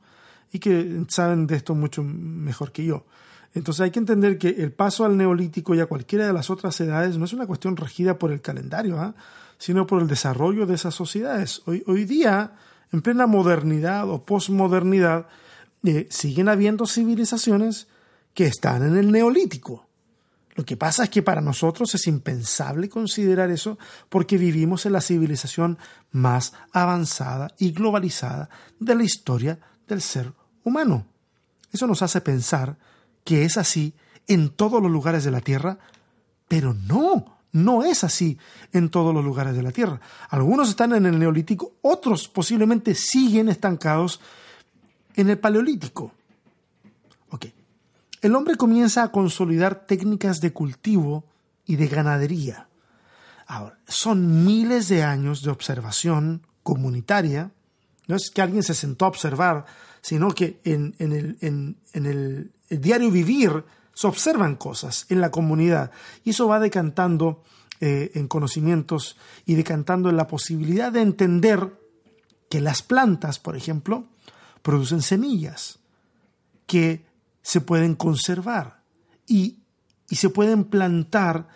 [0.52, 3.06] y que saben de esto mucho mejor que yo.
[3.54, 6.78] Entonces hay que entender que el paso al neolítico y a cualquiera de las otras
[6.82, 9.14] edades no es una cuestión regida por el calendario, ¿eh?
[9.56, 11.62] sino por el desarrollo de esas sociedades.
[11.64, 12.52] Hoy, hoy día,
[12.92, 15.26] en plena modernidad o posmodernidad,
[16.10, 17.88] siguen habiendo civilizaciones
[18.34, 19.86] que están en el neolítico.
[20.54, 23.76] Lo que pasa es que para nosotros es impensable considerar eso
[24.08, 25.78] porque vivimos en la civilización
[26.12, 31.06] más avanzada y globalizada de la historia del ser humano.
[31.72, 32.78] Eso nos hace pensar
[33.24, 33.94] que es así
[34.28, 35.78] en todos los lugares de la Tierra,
[36.46, 38.38] pero no, no es así
[38.72, 40.00] en todos los lugares de la Tierra.
[40.28, 44.20] Algunos están en el Neolítico, otros posiblemente siguen estancados
[45.16, 46.12] en el Paleolítico.
[48.24, 51.26] El hombre comienza a consolidar técnicas de cultivo
[51.66, 52.68] y de ganadería.
[53.46, 57.50] Ahora, son miles de años de observación comunitaria.
[58.06, 59.66] No es que alguien se sentó a observar,
[60.00, 65.90] sino que en, el, diario vivir se observan cosas en la comunidad.
[66.24, 67.42] Y eso va decantando
[67.80, 71.78] eh, en conocimientos y decantando en la posibilidad de entender
[72.48, 74.06] que las plantas, por ejemplo,
[74.62, 75.78] producen semillas,
[76.66, 77.04] que
[77.44, 78.80] se pueden conservar
[79.26, 79.58] y,
[80.10, 81.48] se pueden plantar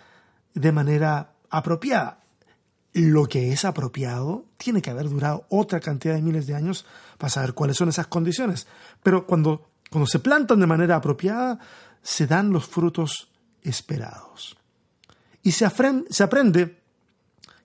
[0.52, 2.20] de manera apropiada.
[2.92, 6.84] Lo que es apropiado tiene que haber durado otra cantidad de miles de años
[7.18, 8.66] para saber cuáles son esas condiciones.
[9.02, 11.58] Pero cuando, cuando se plantan de manera apropiada,
[12.02, 13.30] se dan los frutos
[13.62, 14.56] esperados.
[15.42, 15.70] Y se,
[16.10, 16.82] se aprende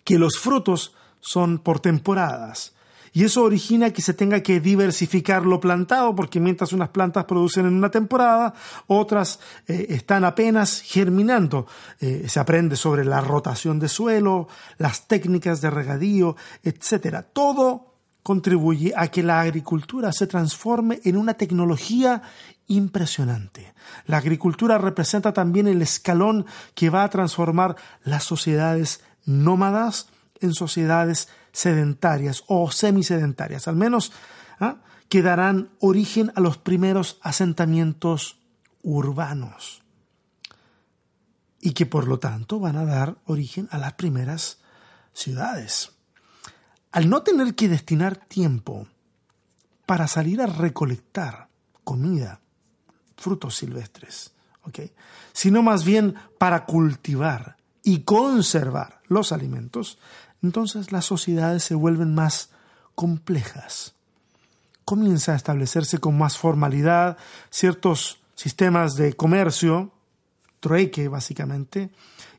[0.03, 2.73] que los frutos son por temporadas
[3.13, 7.67] y eso origina que se tenga que diversificar lo plantado, porque mientras unas plantas producen
[7.67, 8.55] en una temporada,
[8.87, 11.67] otras eh, están apenas germinando.
[11.99, 14.47] Eh, se aprende sobre la rotación de suelo,
[14.79, 17.23] las técnicas de regadío, etc.
[17.31, 22.23] Todo contribuye a que la agricultura se transforme en una tecnología
[22.67, 23.73] impresionante.
[24.07, 30.07] La agricultura representa también el escalón que va a transformar las sociedades nómadas
[30.39, 34.11] en sociedades sedentarias o semisedentarias, al menos
[34.59, 34.77] ¿ah?
[35.07, 38.39] que darán origen a los primeros asentamientos
[38.81, 39.83] urbanos
[41.61, 44.59] y que por lo tanto van a dar origen a las primeras
[45.13, 45.91] ciudades.
[46.91, 48.87] Al no tener que destinar tiempo
[49.85, 51.47] para salir a recolectar
[51.83, 52.41] comida,
[53.15, 54.33] frutos silvestres,
[55.33, 59.99] sino más bien para cultivar y conservar los alimentos,
[60.43, 62.51] entonces las sociedades se vuelven más
[62.93, 63.95] complejas.
[64.85, 67.17] Comienza a establecerse con más formalidad
[67.49, 69.91] ciertos sistemas de comercio,
[70.59, 71.89] trueque básicamente,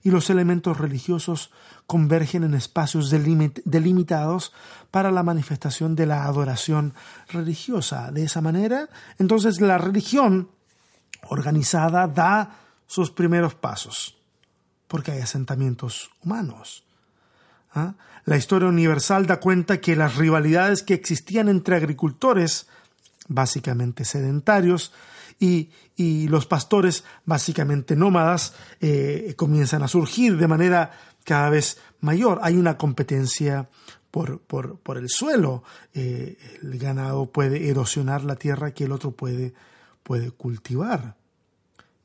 [0.02, 1.50] y los elementos religiosos
[1.86, 4.52] convergen en espacios delimitados
[4.90, 6.94] para la manifestación de la adoración
[7.28, 8.10] religiosa.
[8.12, 8.88] De esa manera,
[9.18, 10.50] entonces la religión
[11.28, 14.16] organizada da sus primeros pasos,
[14.88, 16.84] porque hay asentamientos humanos.
[17.74, 17.94] ¿Ah?
[18.24, 22.68] La historia universal da cuenta que las rivalidades que existían entre agricultores,
[23.28, 24.92] básicamente sedentarios,
[25.38, 25.68] y,
[26.28, 30.92] los pastores, básicamente nómadas, eh, comienzan a surgir de manera
[31.24, 32.40] cada vez mayor.
[32.42, 33.68] Hay una competencia
[34.10, 34.40] por,
[34.96, 35.62] el suelo.
[35.92, 39.52] Eh, el ganado puede erosionar la tierra que el otro puede,
[40.02, 41.16] puede cultivar.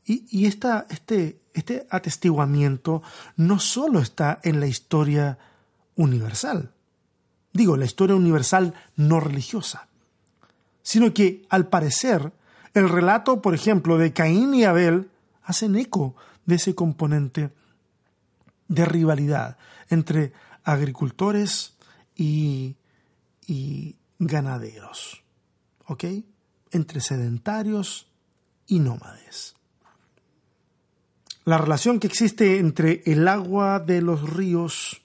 [0.06, 3.02] Y, y esta, este, este atestiguamiento
[3.38, 5.38] no solo está en la historia
[6.00, 6.72] universal.
[7.52, 9.90] Digo, la historia universal no religiosa.
[10.82, 12.32] Sino que, al parecer,
[12.74, 15.10] el relato, por ejemplo, de Caín y Abel
[15.44, 17.52] hacen eco de ese componente
[18.70, 19.58] de rivalidad
[19.90, 20.32] entre
[20.64, 21.74] agricultores
[22.16, 22.78] y,
[23.46, 25.22] y ganaderos.
[25.86, 26.06] ¿Ok?
[26.72, 28.08] Entre sedentarios
[28.68, 29.56] y nómades.
[31.46, 35.02] la relación que existe entre el agua de los ríos,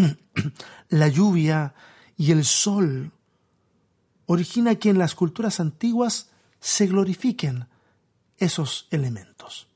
[0.88, 1.74] la lluvia
[2.16, 3.12] y el sol
[4.26, 7.66] origina que en las culturas antiguas se glorifiquen
[8.38, 9.68] esos elementos.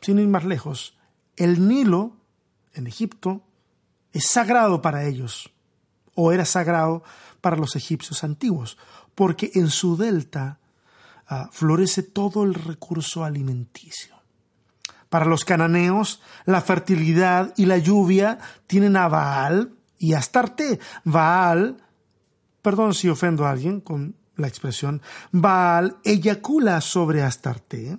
[0.00, 0.96] Sin ir más lejos,
[1.36, 2.16] el Nilo
[2.74, 3.42] en Egipto
[4.12, 5.50] es sagrado para ellos,
[6.14, 7.02] o era sagrado
[7.40, 8.78] para los egipcios antiguos,
[9.14, 10.60] porque en su delta
[11.26, 14.13] ah, florece todo el recurso alimenticio.
[15.14, 20.80] Para los cananeos, la fertilidad y la lluvia tienen a Baal y Astarte.
[21.04, 21.76] Baal
[22.60, 25.00] perdón si ofendo a alguien con la expresión,
[25.30, 27.96] Baal eyacula sobre Astarte.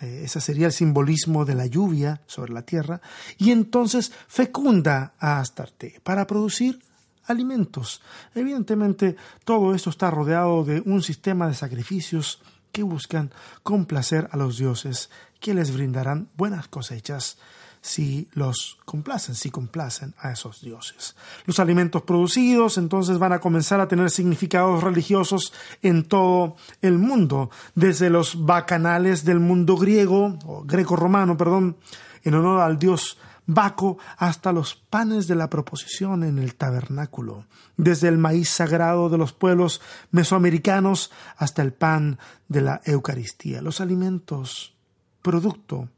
[0.00, 3.00] Eh, ese sería el simbolismo de la lluvia sobre la tierra,
[3.38, 6.78] y entonces fecunda a Astarte para producir
[7.24, 8.02] alimentos.
[8.36, 12.40] Evidentemente, todo esto está rodeado de un sistema de sacrificios
[12.76, 13.30] que buscan
[13.62, 15.08] complacer a los dioses,
[15.40, 17.38] que les brindarán buenas cosechas
[17.80, 21.16] si los complacen, si complacen a esos dioses.
[21.46, 27.48] Los alimentos producidos entonces van a comenzar a tener significados religiosos en todo el mundo,
[27.74, 31.78] desde los bacanales del mundo griego, o greco-romano, perdón,
[32.24, 38.08] en honor al dios Baco, hasta los panes de la proposición en el tabernáculo, desde
[38.08, 39.80] el maíz sagrado de los pueblos
[40.10, 44.74] mesoamericanos hasta el pan de la Eucaristía, los alimentos
[45.22, 45.88] producto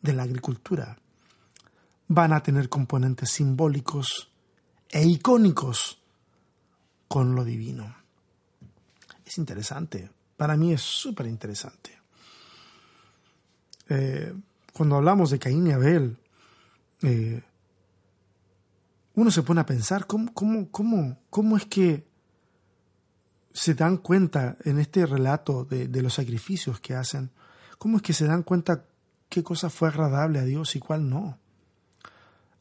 [0.00, 0.96] de la agricultura
[2.08, 4.30] van a tener componentes simbólicos
[4.90, 6.02] e icónicos
[7.08, 7.96] con lo divino.
[9.24, 11.98] Es interesante, para mí es súper interesante.
[13.88, 14.34] Eh,
[14.72, 16.18] cuando hablamos de Caín y Abel,
[17.02, 17.42] eh,
[19.14, 22.06] uno se pone a pensar cómo, cómo, cómo, cómo es que
[23.52, 27.30] se dan cuenta en este relato de, de, los sacrificios que hacen,
[27.78, 28.86] cómo es que se dan cuenta
[29.28, 31.38] qué cosa fue agradable a Dios y cuál no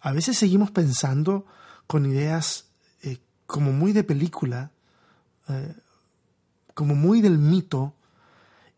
[0.01, 1.45] a veces seguimos pensando
[1.87, 2.71] con ideas
[3.03, 4.71] eh, como muy de película,
[5.47, 5.75] eh,
[6.73, 7.93] como muy del mito,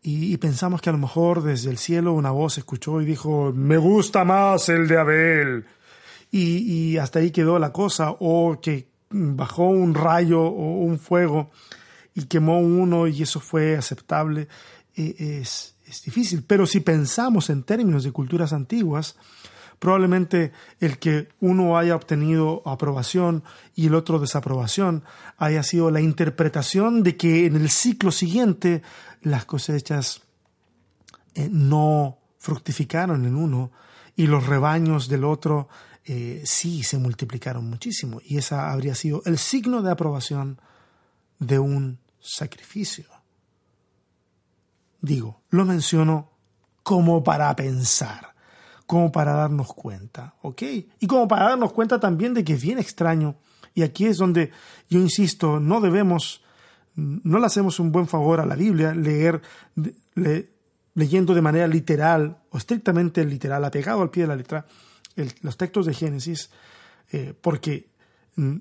[0.06, 3.78] y, pensamos que a lo mejor desde el cielo una voz escuchó y dijo, me
[3.78, 5.64] gusta más el de Abel.
[6.30, 11.50] Y, hasta ahí quedó la cosa, o que bajó un rayo o un fuego
[12.14, 14.46] y quemó uno y eso fue aceptable.
[14.94, 19.16] E, es, es difícil, pero si pensamos en términos de culturas antiguas,
[19.84, 23.44] Probablemente el que uno haya obtenido aprobación
[23.74, 25.04] y el otro desaprobación
[25.36, 28.80] haya sido la interpretación de que en el ciclo siguiente
[29.20, 30.22] las cosechas
[31.34, 33.72] eh, no fructificaron en uno
[34.16, 35.68] y los rebaños del otro
[36.06, 38.22] eh, sí se multiplicaron muchísimo.
[38.24, 40.58] Y ese habría sido el signo de aprobación
[41.38, 43.04] de un sacrificio.
[45.02, 46.30] Digo, lo menciono
[46.82, 48.33] como para pensar
[48.86, 50.62] como para darnos cuenta, ¿ok?
[51.00, 53.36] Y como para darnos cuenta también de que es bien extraño,
[53.74, 54.50] y aquí es donde
[54.88, 56.42] yo insisto, no debemos,
[56.94, 59.42] no le hacemos un buen favor a la Biblia leer,
[60.94, 64.66] leyendo de manera literal o estrictamente literal, apegado al pie de la letra,
[65.42, 66.50] los textos de Génesis,
[67.10, 67.88] eh, porque
[68.36, 68.56] mm,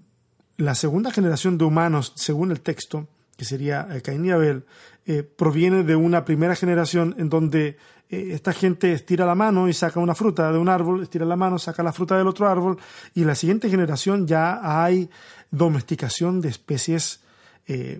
[0.58, 4.65] la segunda generación de humanos, según el texto, que sería eh, Caín y Abel,
[5.06, 7.78] eh, proviene de una primera generación en donde
[8.10, 11.36] eh, esta gente estira la mano y saca una fruta de un árbol, estira la
[11.36, 12.78] mano, saca la fruta del otro árbol,
[13.13, 15.10] y en la siguiente generación ya hay
[15.52, 17.22] domesticación de especies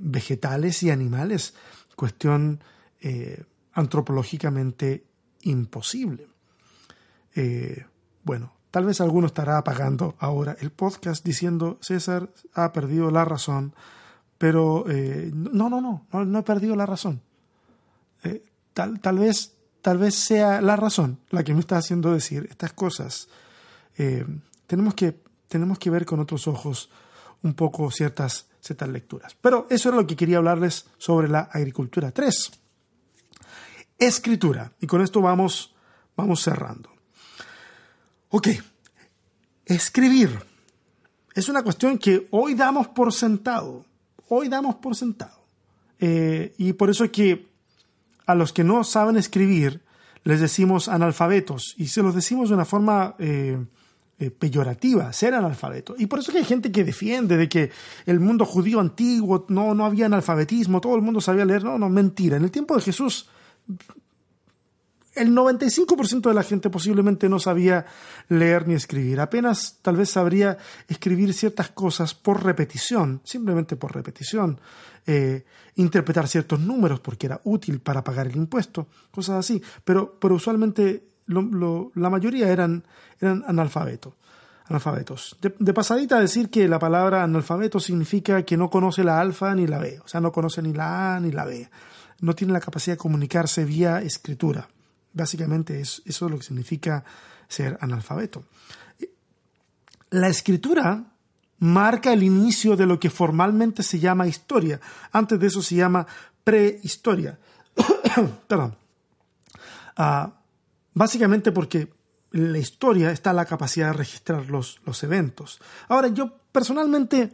[0.02, 1.54] vegetales y animales,
[1.96, 2.60] cuestión
[3.72, 5.06] antropológicamente
[5.44, 6.28] imposible.
[8.24, 13.74] bueno, tal vez alguno estará apagando ahora el podcast diciendo César ha perdido la razón
[14.44, 17.22] pero eh, no, no, no, no, he perdido la razón.
[18.26, 22.46] Eh, tal, tal, vez, tal vez sea la razón la que me está haciendo decir
[22.50, 23.30] estas cosas.
[23.98, 24.26] Eh,
[24.68, 26.90] tenemos, que, tenemos que ver con otros ojos
[27.42, 29.34] un poco ciertas, ciertas lecturas.
[29.40, 32.12] Pero eso es lo que quería hablarles sobre la agricultura.
[32.12, 32.52] Tres,
[33.98, 34.74] escritura.
[34.82, 35.74] Y con esto vamos,
[36.18, 36.90] vamos cerrando.
[38.28, 38.50] Ok,
[39.66, 40.38] escribir.
[41.34, 43.86] Es una cuestión que hoy damos por sentado
[44.34, 45.44] hoy damos por sentado.
[46.00, 47.48] Eh, y por eso es que
[48.26, 49.82] a los que no saben escribir
[50.24, 53.58] les decimos analfabetos y se los decimos de una forma eh,
[54.20, 55.96] eh, peyorativa, ser analfabeto.
[55.98, 57.72] Y por eso que hay gente que defiende de que
[58.06, 61.64] el mundo judío antiguo no, no había analfabetismo, todo el mundo sabía leer.
[61.64, 62.38] No, no, mentira.
[62.38, 63.30] En el tiempo de Jesús
[65.16, 67.86] el 95% de la gente posiblemente no sabía
[68.30, 69.20] leer ni escribir.
[69.20, 70.58] Apenas tal vez sabría
[70.88, 74.60] escribir ciertas cosas por repetición, simplemente por repetición.
[75.06, 75.46] Eh,
[75.76, 79.62] interpretar ciertos números porque era útil para pagar el impuesto, cosas así.
[79.84, 82.84] Pero, pero usualmente la mayoría eran,
[83.22, 84.14] analfabetos.
[84.68, 85.38] analfabetos.
[85.42, 89.80] De, pasadita decir que la palabra analfabeto significa que no conoce la alfa ni la
[89.80, 91.70] B, o sea, no conoce ni la A ni la B.
[92.22, 94.70] No tiene la capacidad de comunicarse vía escritura.
[95.14, 97.04] Básicamente es, eso es lo que significa
[97.48, 98.44] ser analfabeto.
[100.10, 101.04] La escritura
[101.60, 104.80] marca el inicio de lo que formalmente se llama historia.
[105.12, 106.06] Antes de eso se llama
[106.44, 107.40] prehistoria.
[108.48, 108.76] Perdón.
[109.96, 110.34] Ah,
[110.94, 111.94] básicamente porque
[112.32, 115.62] la historia está la capacidad de registrar los, los eventos.
[115.88, 117.34] Ahora, yo personalmente,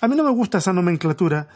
[0.00, 1.48] a mí no me gusta esa nomenclatura,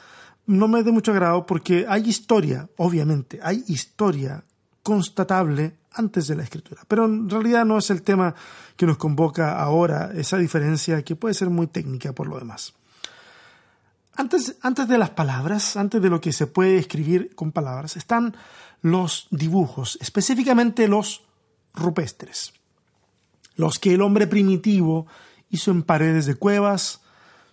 [0.46, 4.42] no me de mucho agrado porque hay historia, obviamente, hay historia
[4.83, 6.83] constatable antes de la escritura.
[6.87, 8.35] Pero en realidad no es el tema
[8.76, 12.74] que nos convoca ahora, esa diferencia que puede ser muy técnica por lo demás.
[14.16, 18.37] Antes, antes de las palabras, antes de lo que se puede escribir con palabras, están
[18.83, 21.24] los dibujos, específicamente los
[21.74, 22.53] rupestres,
[23.57, 25.07] los que el hombre primitivo
[25.51, 27.01] hizo en paredes de cuevas,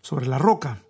[0.01, 0.83] sobre la roca.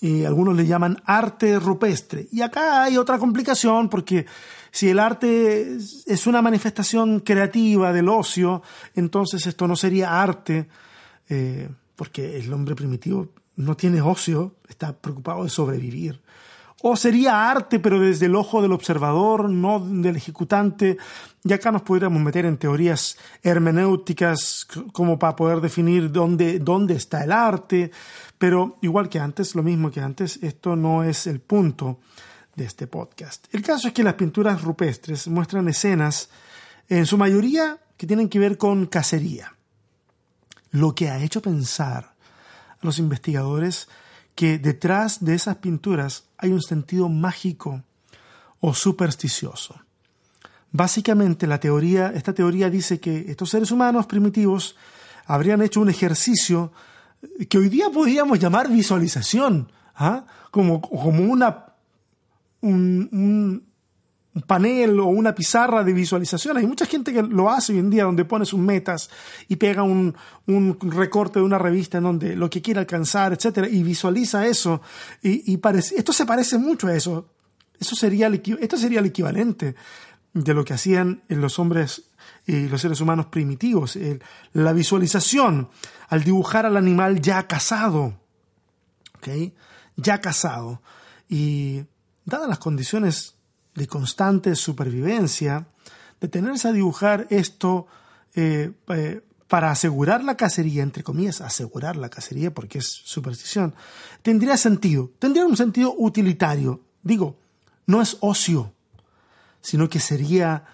[0.00, 2.28] Y algunos le llaman arte rupestre.
[2.32, 4.26] Y acá hay otra complicación porque
[4.70, 8.62] si el arte es una manifestación creativa del ocio,
[8.94, 10.68] entonces esto no sería arte,
[11.28, 16.20] eh, porque el hombre primitivo no tiene ocio, está preocupado de sobrevivir.
[16.86, 20.98] O sería arte, pero desde el ojo del observador, no del ejecutante.
[21.42, 27.24] Y acá nos podríamos meter en teorías hermenéuticas como para poder definir dónde, dónde está
[27.24, 27.90] el arte.
[28.36, 32.00] Pero igual que antes, lo mismo que antes, esto no es el punto
[32.54, 33.46] de este podcast.
[33.54, 36.28] El caso es que las pinturas rupestres muestran escenas,
[36.90, 39.54] en su mayoría, que tienen que ver con cacería.
[40.70, 42.14] Lo que ha hecho pensar
[42.68, 43.88] a los investigadores
[44.34, 47.82] que detrás de esas pinturas hay un sentido mágico
[48.60, 49.74] o supersticioso.
[50.70, 54.76] Básicamente la teoría, esta teoría dice que estos seres humanos primitivos
[55.26, 56.72] habrían hecho un ejercicio
[57.48, 60.24] que hoy día podríamos llamar visualización, ¿ah?
[60.50, 61.66] como, como una
[62.60, 63.64] un,
[64.46, 66.56] panel o una pizarra de visualización.
[66.56, 69.08] Hay mucha gente que lo hace hoy en día donde pone sus metas
[69.48, 70.14] y pega un,
[70.80, 74.82] recorte de una revista en donde lo que quiere alcanzar, etcétera, y visualiza eso.
[75.22, 77.30] Y, parece, esto se parece mucho a eso.
[77.78, 79.74] Eso sería esto sería el equivalente
[80.32, 82.10] de lo que hacían los hombres
[82.46, 83.98] y los seres humanos primitivos.
[84.52, 85.68] la visualización
[86.08, 88.18] al dibujar al animal ya casado.
[89.96, 90.82] Ya casado.
[91.28, 91.84] Y
[92.24, 93.33] dadas las condiciones
[93.74, 95.66] de constante supervivencia,
[96.20, 97.86] detenerse a dibujar esto
[98.34, 103.74] eh, eh, para asegurar la cacería, entre comillas, asegurar la cacería porque es superstición,
[104.22, 106.80] tendría sentido, tendría un sentido utilitario.
[107.02, 107.38] Digo,
[107.86, 108.72] no es ocio,
[109.60, 110.64] sino que sería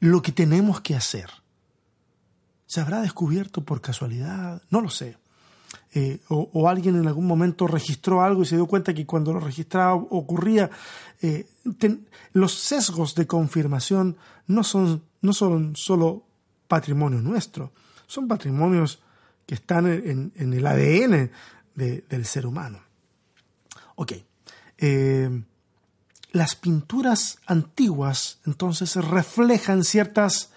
[0.00, 1.30] lo que tenemos que hacer.
[2.66, 4.62] ¿Se habrá descubierto por casualidad?
[4.70, 5.18] No lo sé.
[5.94, 9.40] Eh, o, alguien en algún momento registró algo y se dio cuenta que cuando lo
[9.40, 10.70] registraba ocurría.
[11.22, 11.46] Eh,
[12.32, 14.16] los sesgos de confirmación
[14.46, 16.24] no son, no son solo
[16.68, 17.72] patrimonio nuestro,
[18.06, 19.00] son patrimonios
[19.46, 21.30] que están en, el ADN
[21.74, 22.80] del ser humano.
[23.94, 24.12] Ok.
[24.78, 25.42] Eh,
[26.32, 30.50] las pinturas antiguas entonces reflejan ciertas,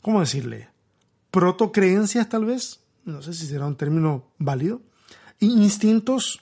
[0.00, 0.68] ¿cómo decirle?
[1.32, 4.80] Protocreencias tal vez, no sé si será un término válido,
[5.40, 6.40] instintos,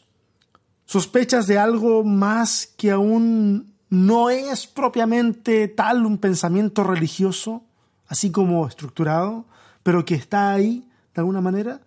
[0.85, 7.65] sospechas de algo más que aún no es propiamente tal un pensamiento religioso,
[8.07, 9.47] así como estructurado,
[9.83, 11.81] pero que está ahí de alguna manera.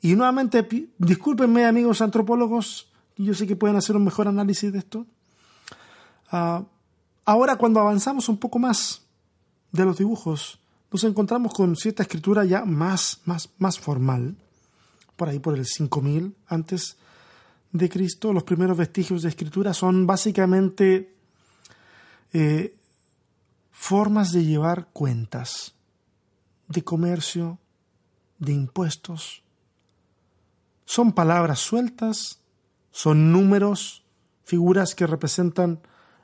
[0.00, 0.66] Y nuevamente,
[0.98, 5.06] discúlpenme amigos antropólogos, yo sé que pueden hacer un mejor análisis de esto.
[6.30, 6.64] Ah,
[7.24, 9.02] ahora cuando avanzamos un poco más
[9.70, 10.61] de los dibujos,
[10.92, 14.36] nos encontramos con cierta escritura ya más, más, más formal,
[15.16, 16.98] por ahí por el 5000 antes
[17.72, 18.32] de Cristo.
[18.32, 21.14] Los primeros vestigios de escritura son básicamente
[22.34, 22.76] eh,
[23.70, 25.74] formas de llevar cuentas
[26.68, 27.58] de comercio,
[28.38, 29.42] de impuestos.
[30.84, 32.40] Son palabras sueltas,
[32.90, 34.04] son números,
[34.44, 35.80] figuras que representan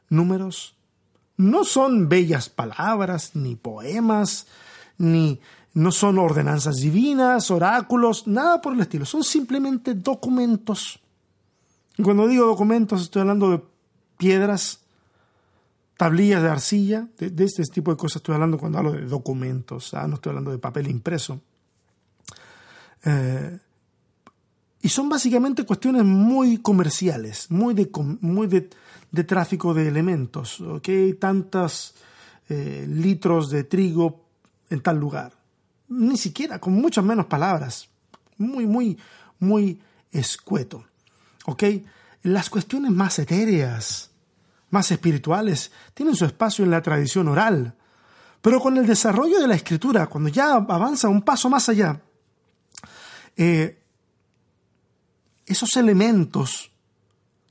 [0.09, 0.78] números
[1.39, 4.47] no son bellas palabras, ni poemas,
[4.99, 5.41] ni
[5.73, 9.05] no son ordenanzas divinas, oráculos, nada por el estilo.
[9.07, 11.01] Son simplemente documentos.
[11.97, 13.63] Y cuando digo documentos estoy hablando de
[14.17, 14.81] piedras,
[15.97, 20.09] tablillas de arcilla, de, este tipo de cosas estoy hablando cuando hablo de documentos, ¿ah?
[20.09, 21.41] no estoy hablando de papel impreso.
[23.05, 23.59] Eh,
[24.81, 30.61] y son básicamente cuestiones muy comerciales, muy de, muy de, tráfico de elementos.
[30.61, 31.15] ¿okay?
[31.15, 31.95] Tantos
[32.49, 34.25] eh, litros de trigo
[34.71, 35.33] en tal lugar.
[35.89, 37.89] Ni siquiera, con muchas menos palabras.
[38.37, 38.97] Muy, muy,
[39.41, 39.81] muy
[40.13, 40.85] escueto.
[41.47, 41.65] ¿Ok?
[42.23, 44.11] Las cuestiones más etéreas,
[44.71, 47.75] más espirituales, tienen su espacio en la tradición oral.
[48.41, 52.01] Pero con el desarrollo de la escritura, cuando ya avanza un paso más allá,
[53.37, 53.78] eh,
[55.49, 56.71] esos elementos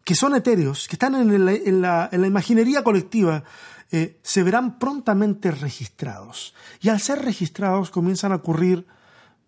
[0.03, 3.43] que son etéreos, que están en la, imaginería colectiva,
[3.91, 6.53] eh, se verán prontamente registrados.
[6.79, 8.87] Y al ser registrados comienzan a ocurrir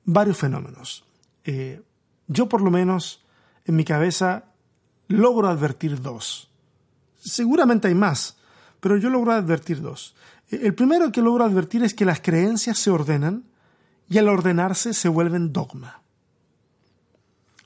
[0.04, 1.06] varios fenómenos.
[1.46, 1.82] Eh,
[2.28, 3.24] yo por lo menos
[3.66, 4.46] en mi cabeza
[5.08, 6.50] logro advertir dos.
[7.18, 8.38] Seguramente hay más,
[8.80, 10.16] pero yo logro advertir dos.
[10.50, 13.46] El primero que logro advertir es que las creencias se ordenan
[14.10, 16.02] y al ordenarse se vuelven dogma.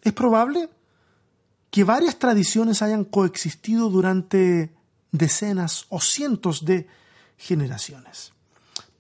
[0.04, 0.70] Es probable
[1.72, 4.72] que varias tradiciones hayan coexistido durante
[5.12, 6.88] decenas o cientos de
[7.38, 8.34] generaciones.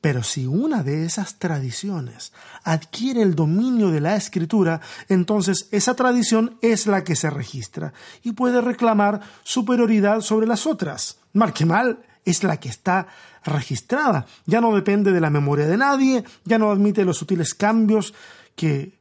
[0.01, 2.33] Pero si una de esas tradiciones
[2.63, 8.33] adquiere el dominio de la escritura, entonces esa tradición es la que se registra y
[8.33, 11.19] puede reclamar superioridad sobre las otras.
[11.33, 13.07] Mal que mal, es la que está
[13.45, 14.25] registrada.
[14.45, 18.13] Ya no depende de la memoria de nadie, ya no admite los sutiles cambios
[18.55, 18.93] que,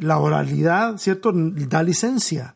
[0.00, 2.54] la oralidad, ¿cierto?, da licencia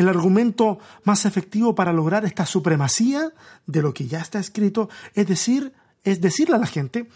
[0.00, 3.32] el argumento más efectivo para lograr esta supremacía
[3.66, 7.08] de lo que ya está escrito es decir, es decirle a la gente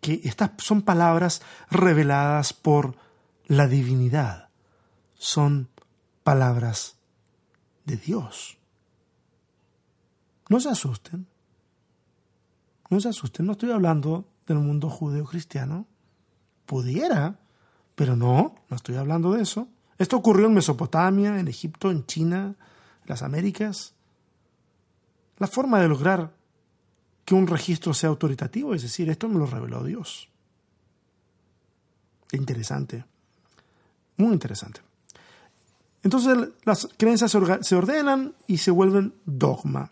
[0.00, 2.96] que estas son palabras reveladas por
[3.46, 4.48] la divinidad.
[5.14, 5.68] Son
[6.24, 6.96] palabras
[7.84, 8.58] de Dios.
[10.48, 11.26] No se asusten.
[12.90, 13.46] No se asusten.
[13.46, 15.86] No estoy hablando del mundo judeo-cristiano.
[16.66, 17.38] Pudiera,
[17.94, 19.68] pero no, no estoy hablando de eso.
[19.98, 22.54] Esto ocurrió en Mesopotamia, en Egipto, en China,
[23.02, 23.94] en las Américas.
[25.38, 26.32] La forma de lograr
[27.24, 30.28] que un registro sea autoritativo, es decir, esto me lo reveló Dios.
[32.32, 33.04] Interesante,
[34.16, 34.80] muy interesante.
[36.02, 39.90] Entonces las creencias se ordenan y se vuelven dogma.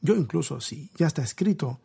[0.00, 1.80] Yo incluso, si ya está escrito,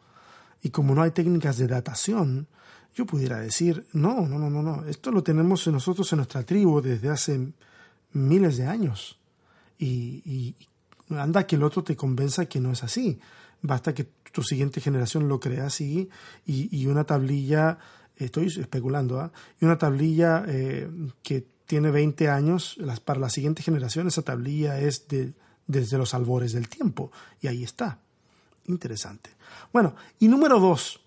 [0.62, 2.48] y como no hay técnicas de datación,
[2.96, 6.82] yo pudiera decir, no, no, no, no, no, esto lo tenemos nosotros en nuestra tribu
[6.82, 7.52] desde hace
[8.14, 9.20] miles de años.
[9.80, 10.56] Y,
[11.10, 13.20] anda que el otro te convenza que no es así.
[13.62, 16.10] Basta que tu siguiente generación lo crea así
[16.46, 17.78] y, una tablilla,
[18.16, 19.32] estoy especulando, ¿ah?
[19.60, 20.90] y una tablilla eh,
[21.22, 25.34] que tiene 20 años, para la siguiente generación esa tablilla es de,
[25.68, 27.12] desde los albores del tiempo.
[27.42, 28.00] Y ahí está.
[28.68, 29.32] Interesante.
[29.72, 31.02] Bueno, y número dos,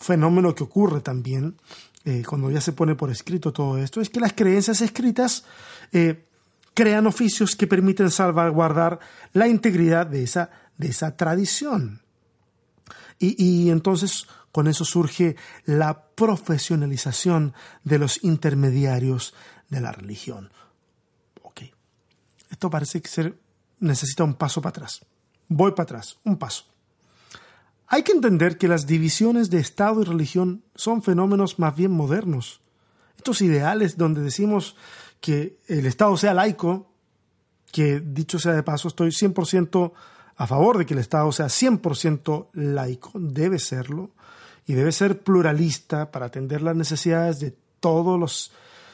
[0.00, 1.56] fenómeno que ocurre también
[2.04, 5.44] eh, cuando ya se pone por escrito todo esto, es que las creencias escritas
[5.92, 6.24] eh,
[6.72, 8.98] crean oficios que permiten salvaguardar
[9.34, 12.00] la integridad de esa, de esa tradición.
[13.22, 15.36] Y, entonces con eso surge
[15.66, 17.52] la profesionalización
[17.84, 19.34] de los intermediarios
[19.68, 20.50] de la religión.
[21.42, 21.64] Ok,
[22.48, 23.38] esto parece que ser,
[23.78, 25.04] necesita un paso para atrás.
[25.48, 26.69] Voy para atrás, un paso.
[27.92, 32.60] Hay que entender que las divisiones de Estado y religión son fenómenos más bien modernos.
[33.16, 34.76] Estos ideales donde decimos
[35.20, 36.88] que el Estado sea laico,
[37.72, 39.92] que dicho sea de paso, estoy 100%
[40.36, 44.12] a favor de que el Estado sea 100% laico, debe serlo,
[44.68, 48.52] y debe ser pluralista para atender las necesidades de todos los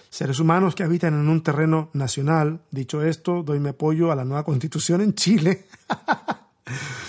[0.09, 2.63] seres humanos que habitan en un terreno nacional.
[2.71, 5.67] Dicho esto, doy mi apoyo a la nueva constitución en Chile.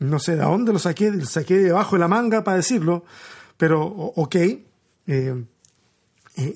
[0.00, 3.04] no sé de dónde lo saqué, lo saqué debajo de la manga para decirlo,
[3.56, 4.64] pero ok, eh,
[5.06, 5.44] eh,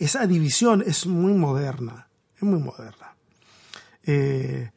[0.00, 3.14] esa división es muy moderna, es muy moderna.
[4.02, 4.70] Eh,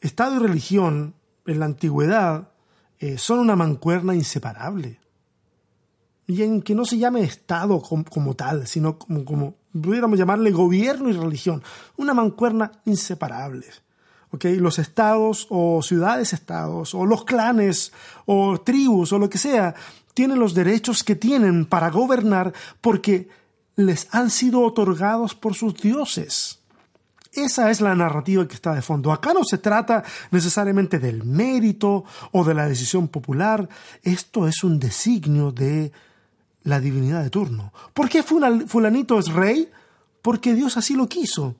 [0.00, 1.14] Estado y religión
[1.46, 2.50] en la antigüedad
[3.18, 4.98] son una mancuerna inseparable.
[6.26, 11.10] Y en que no se llame Estado como, tal, sino como, como pudiéramos llamarle gobierno
[11.10, 11.62] y religión,
[11.98, 13.66] una mancuerna inseparable.
[14.42, 17.92] Los estados o ciudades-estados o los clanes
[18.26, 19.74] o tribus o lo que sea
[20.14, 23.28] tienen los derechos que tienen para gobernar porque
[23.76, 26.60] les han sido otorgados por sus dioses.
[27.32, 29.12] Esa es la narrativa que está de fondo.
[29.12, 33.68] Acá no se trata necesariamente del mérito o de la decisión popular.
[34.02, 35.90] Esto es un designio de
[36.62, 37.72] la divinidad de turno.
[37.92, 39.68] ¿Por qué fulanito es rey?
[40.22, 41.56] Porque Dios así lo quiso.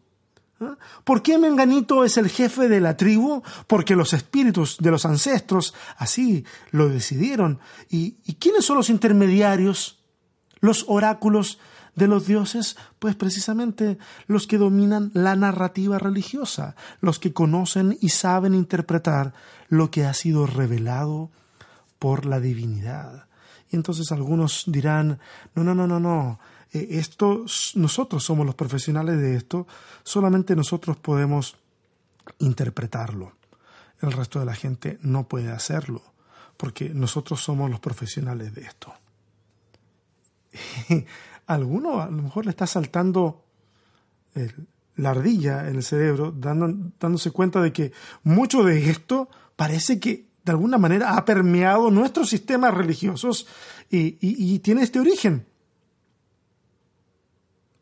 [1.04, 3.42] ¿Por qué Menganito es el jefe de la tribu?
[3.66, 7.60] Porque los espíritus de los ancestros así lo decidieron.
[7.88, 9.98] ¿Y, quiénes son los intermediarios?
[10.60, 11.58] Los oráculos
[11.94, 18.08] de los dioses, pues precisamente los que dominan la narrativa religiosa, los que conocen y
[18.08, 19.34] saben interpretar
[19.68, 21.30] lo que ha sido revelado
[21.98, 23.26] por la divinidad.
[23.70, 25.20] Y entonces algunos dirán,
[25.54, 26.38] no, no, no, no, no,
[26.74, 27.46] eh, esto,
[27.76, 29.66] nosotros somos los profesionales de esto,
[30.02, 31.56] solamente nosotros podemos
[32.38, 33.32] interpretarlo.
[34.00, 36.02] El resto de la gente no puede hacerlo,
[36.56, 38.92] porque nosotros somos los profesionales de esto.
[41.46, 43.44] alguno a lo mejor le está saltando
[44.96, 50.52] la ardilla en el cerebro, dándose cuenta de que mucho de esto parece que de
[50.52, 53.46] alguna manera ha permeado nuestros sistemas religiosos
[53.90, 55.46] y, tiene este origen.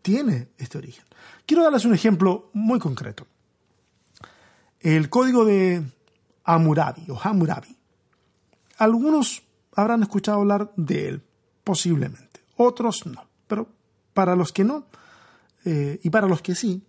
[0.03, 1.05] Tiene este origen.
[1.46, 3.26] Quiero darles un ejemplo muy concreto.
[4.80, 5.82] El código de
[6.44, 7.76] Hammurabi o Hammurabi.
[8.78, 9.42] Algunos
[9.74, 11.22] habrán escuchado hablar de él,
[11.62, 12.40] posiblemente.
[12.57, 13.24] Otros no.
[13.46, 13.68] Pero
[14.12, 14.86] para los que no,
[15.64, 16.82] eh, y para los que sí,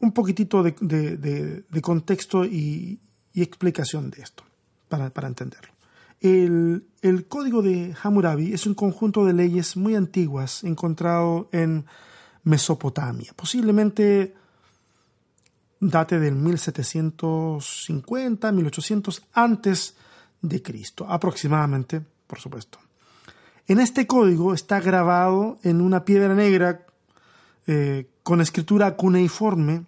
[0.00, 3.00] un poquitito de, contexto y,
[3.34, 4.42] explicación de esto,
[4.88, 5.72] para, entenderlo.
[6.20, 11.86] El, código de Hammurabi es un conjunto de leyes muy antiguas encontrado en
[12.48, 14.34] Mesopotamia, posiblemente
[15.80, 19.96] date del 1750, 1800 antes
[20.40, 22.78] de Cristo, aproximadamente, por supuesto.
[23.66, 26.86] En este código está grabado en una piedra negra
[27.66, 29.84] eh, con escritura cuneiforme.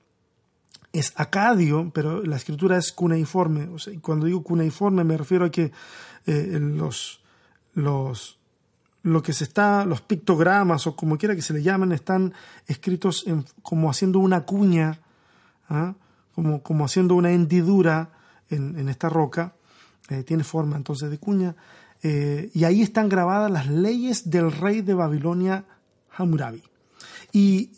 [0.92, 3.70] Es acadio, pero la escritura es cuneiforme.
[4.02, 5.72] cuando digo cuneiforme me refiero a que
[6.26, 7.22] eh, los,
[7.72, 8.38] los,
[9.02, 12.34] lo que se está, los pictogramas o como quiera que se le llamen, están
[12.66, 13.24] escritos
[13.62, 15.00] como haciendo una cuña,
[15.68, 15.94] ¿ah?
[16.34, 18.10] como, como haciendo una hendidura
[18.50, 19.54] en, esta roca.
[20.08, 21.54] Eh, tiene forma entonces de cuña.
[22.02, 25.64] y ahí están grabadas las leyes del rey de Babilonia,
[26.16, 26.62] Hammurabi.
[27.32, 27.70] Y,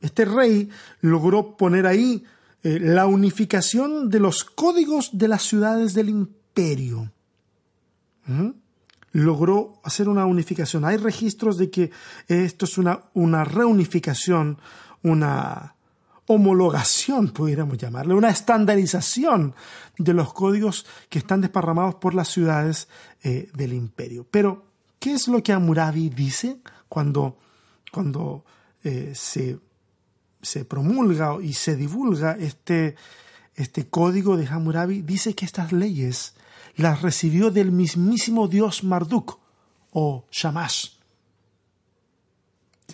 [0.00, 0.68] este rey
[1.00, 2.22] logró poner ahí
[2.62, 7.10] eh, la unificación de los códigos de las ciudades del imperio.
[8.26, 8.50] ¿Mm?
[9.18, 10.84] Logró hacer una unificación.
[10.84, 11.90] Hay registros de que
[12.28, 14.58] esto es una, una reunificación,
[15.02, 15.74] una
[16.28, 19.54] homologación, pudiéramos llamarle, una estandarización
[19.96, 22.88] de los códigos que están desparramados por las ciudades
[23.22, 24.26] eh, del imperio.
[24.30, 24.66] Pero,
[24.98, 26.58] ¿qué es lo que Amurabi dice
[26.88, 27.38] cuando,
[27.90, 28.44] cuando
[28.84, 29.58] eh, se,
[30.42, 32.94] se, promulga y se divulga este,
[33.54, 36.34] este código de Hammurabi, dice que estas leyes
[36.78, 39.38] las recibió del mismísimo dios Marduk
[39.92, 40.98] o Shamash.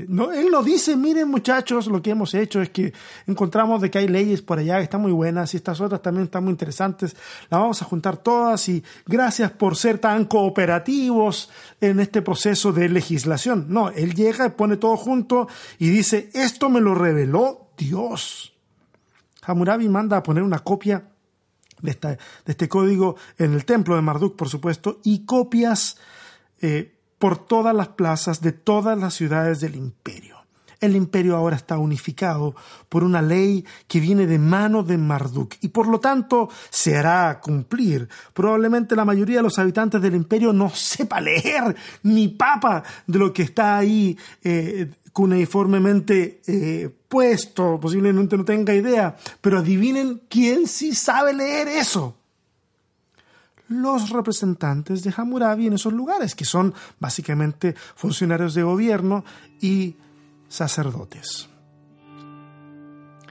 [0.08, 2.92] No, él lo dice, miren muchachos, lo que hemos hecho es que
[3.28, 6.24] encontramos de que hay leyes por allá que están muy buenas y estas otras también
[6.24, 7.14] están muy interesantes.
[7.48, 11.48] Las vamos a juntar todas y gracias por ser tan cooperativos
[11.80, 13.66] en este proceso de legislación.
[13.68, 15.46] No, él llega y pone todo junto
[15.78, 18.52] y dice, esto me lo reveló Dios.
[19.42, 21.04] Hammurabi manda a poner una copia
[21.84, 25.98] de, este código en el templo de Marduk, por supuesto, y copias
[26.60, 30.34] eh, por todas las plazas de todas las ciudades del imperio.
[30.80, 32.54] El imperio ahora está unificado
[32.90, 37.40] por una ley que viene de mano de Marduk y por lo tanto se hará
[37.40, 38.06] cumplir.
[38.34, 43.32] Probablemente la mayoría de los habitantes del imperio no sepa leer ni papa de lo
[43.32, 50.94] que está ahí eh, cuneiformemente eh, puesto, posiblemente no tenga idea, pero adivinen quién sí
[50.94, 52.16] sabe leer eso
[53.68, 59.24] los representantes de Hammurabi en esos lugares, que son básicamente funcionarios de gobierno
[59.58, 59.96] y
[60.48, 61.48] sacerdotes.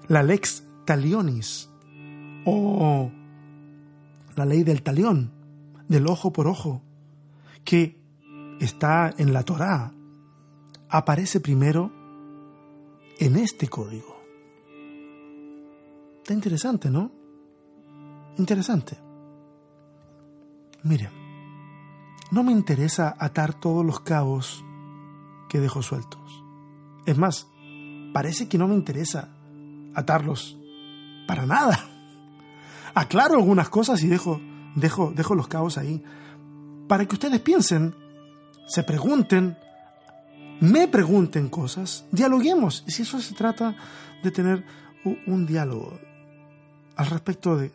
[0.07, 1.69] La lex talionis,
[2.45, 3.11] o
[4.35, 5.31] la ley del talión,
[5.87, 6.81] del ojo por ojo,
[7.63, 7.97] que
[8.59, 9.93] está en la Torá,
[10.93, 11.91] aparece primero
[13.17, 14.15] en este código.
[16.19, 17.11] Está interesante, ¿no?
[18.37, 18.95] Interesante.
[20.83, 21.09] Mire,
[22.29, 24.63] no me interesa atar todos los cabos
[25.49, 26.43] que dejo sueltos.
[27.07, 27.47] Es más,
[28.13, 29.29] parece que no me interesa
[29.95, 30.59] atarlos
[31.27, 31.89] para nada.
[32.93, 34.39] Aclaro algunas cosas y dejo,
[34.75, 36.03] dejo, dejo los cabos ahí
[36.87, 37.95] para que ustedes piensen,
[38.67, 39.57] se pregunten,
[40.61, 42.83] me pregunten cosas, dialoguemos.
[42.87, 43.75] Y si eso se trata
[44.23, 44.63] de tener
[45.27, 45.99] un diálogo
[46.95, 47.71] al respecto de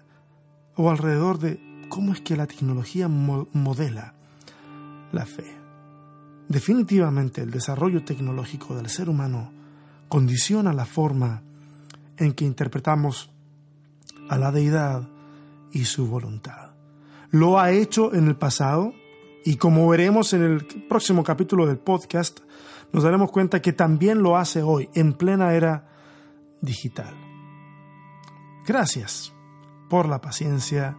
[0.76, 4.14] o alrededor de cómo es que la tecnología modela
[5.12, 5.44] la fe.
[6.48, 9.52] Definitivamente el desarrollo tecnológico del ser humano
[10.08, 11.42] condiciona la forma
[12.16, 13.30] en que interpretamos
[14.28, 15.08] a la deidad
[15.72, 16.70] y su voluntad.
[17.30, 18.94] Lo ha hecho en el pasado
[19.44, 22.40] y como veremos en el próximo capítulo del podcast,
[22.92, 25.88] nos daremos cuenta que también lo hace hoy, en plena era
[26.60, 27.14] digital.
[28.66, 29.32] Gracias
[29.88, 30.96] por la paciencia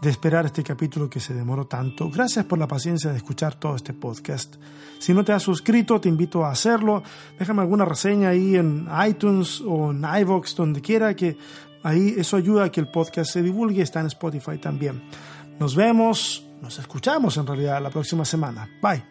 [0.00, 2.08] de esperar este capítulo que se demoró tanto.
[2.10, 4.56] Gracias por la paciencia de escuchar todo este podcast.
[4.98, 7.02] Si no te has suscrito, te invito a hacerlo.
[7.38, 11.36] Déjame alguna reseña ahí en iTunes o en iVoox, donde quiera, que
[11.82, 13.82] ahí eso ayuda a que el podcast se divulgue.
[13.82, 15.02] Está en Spotify también.
[15.58, 18.68] Nos vemos, nos escuchamos en realidad la próxima semana.
[18.82, 19.04] Bye.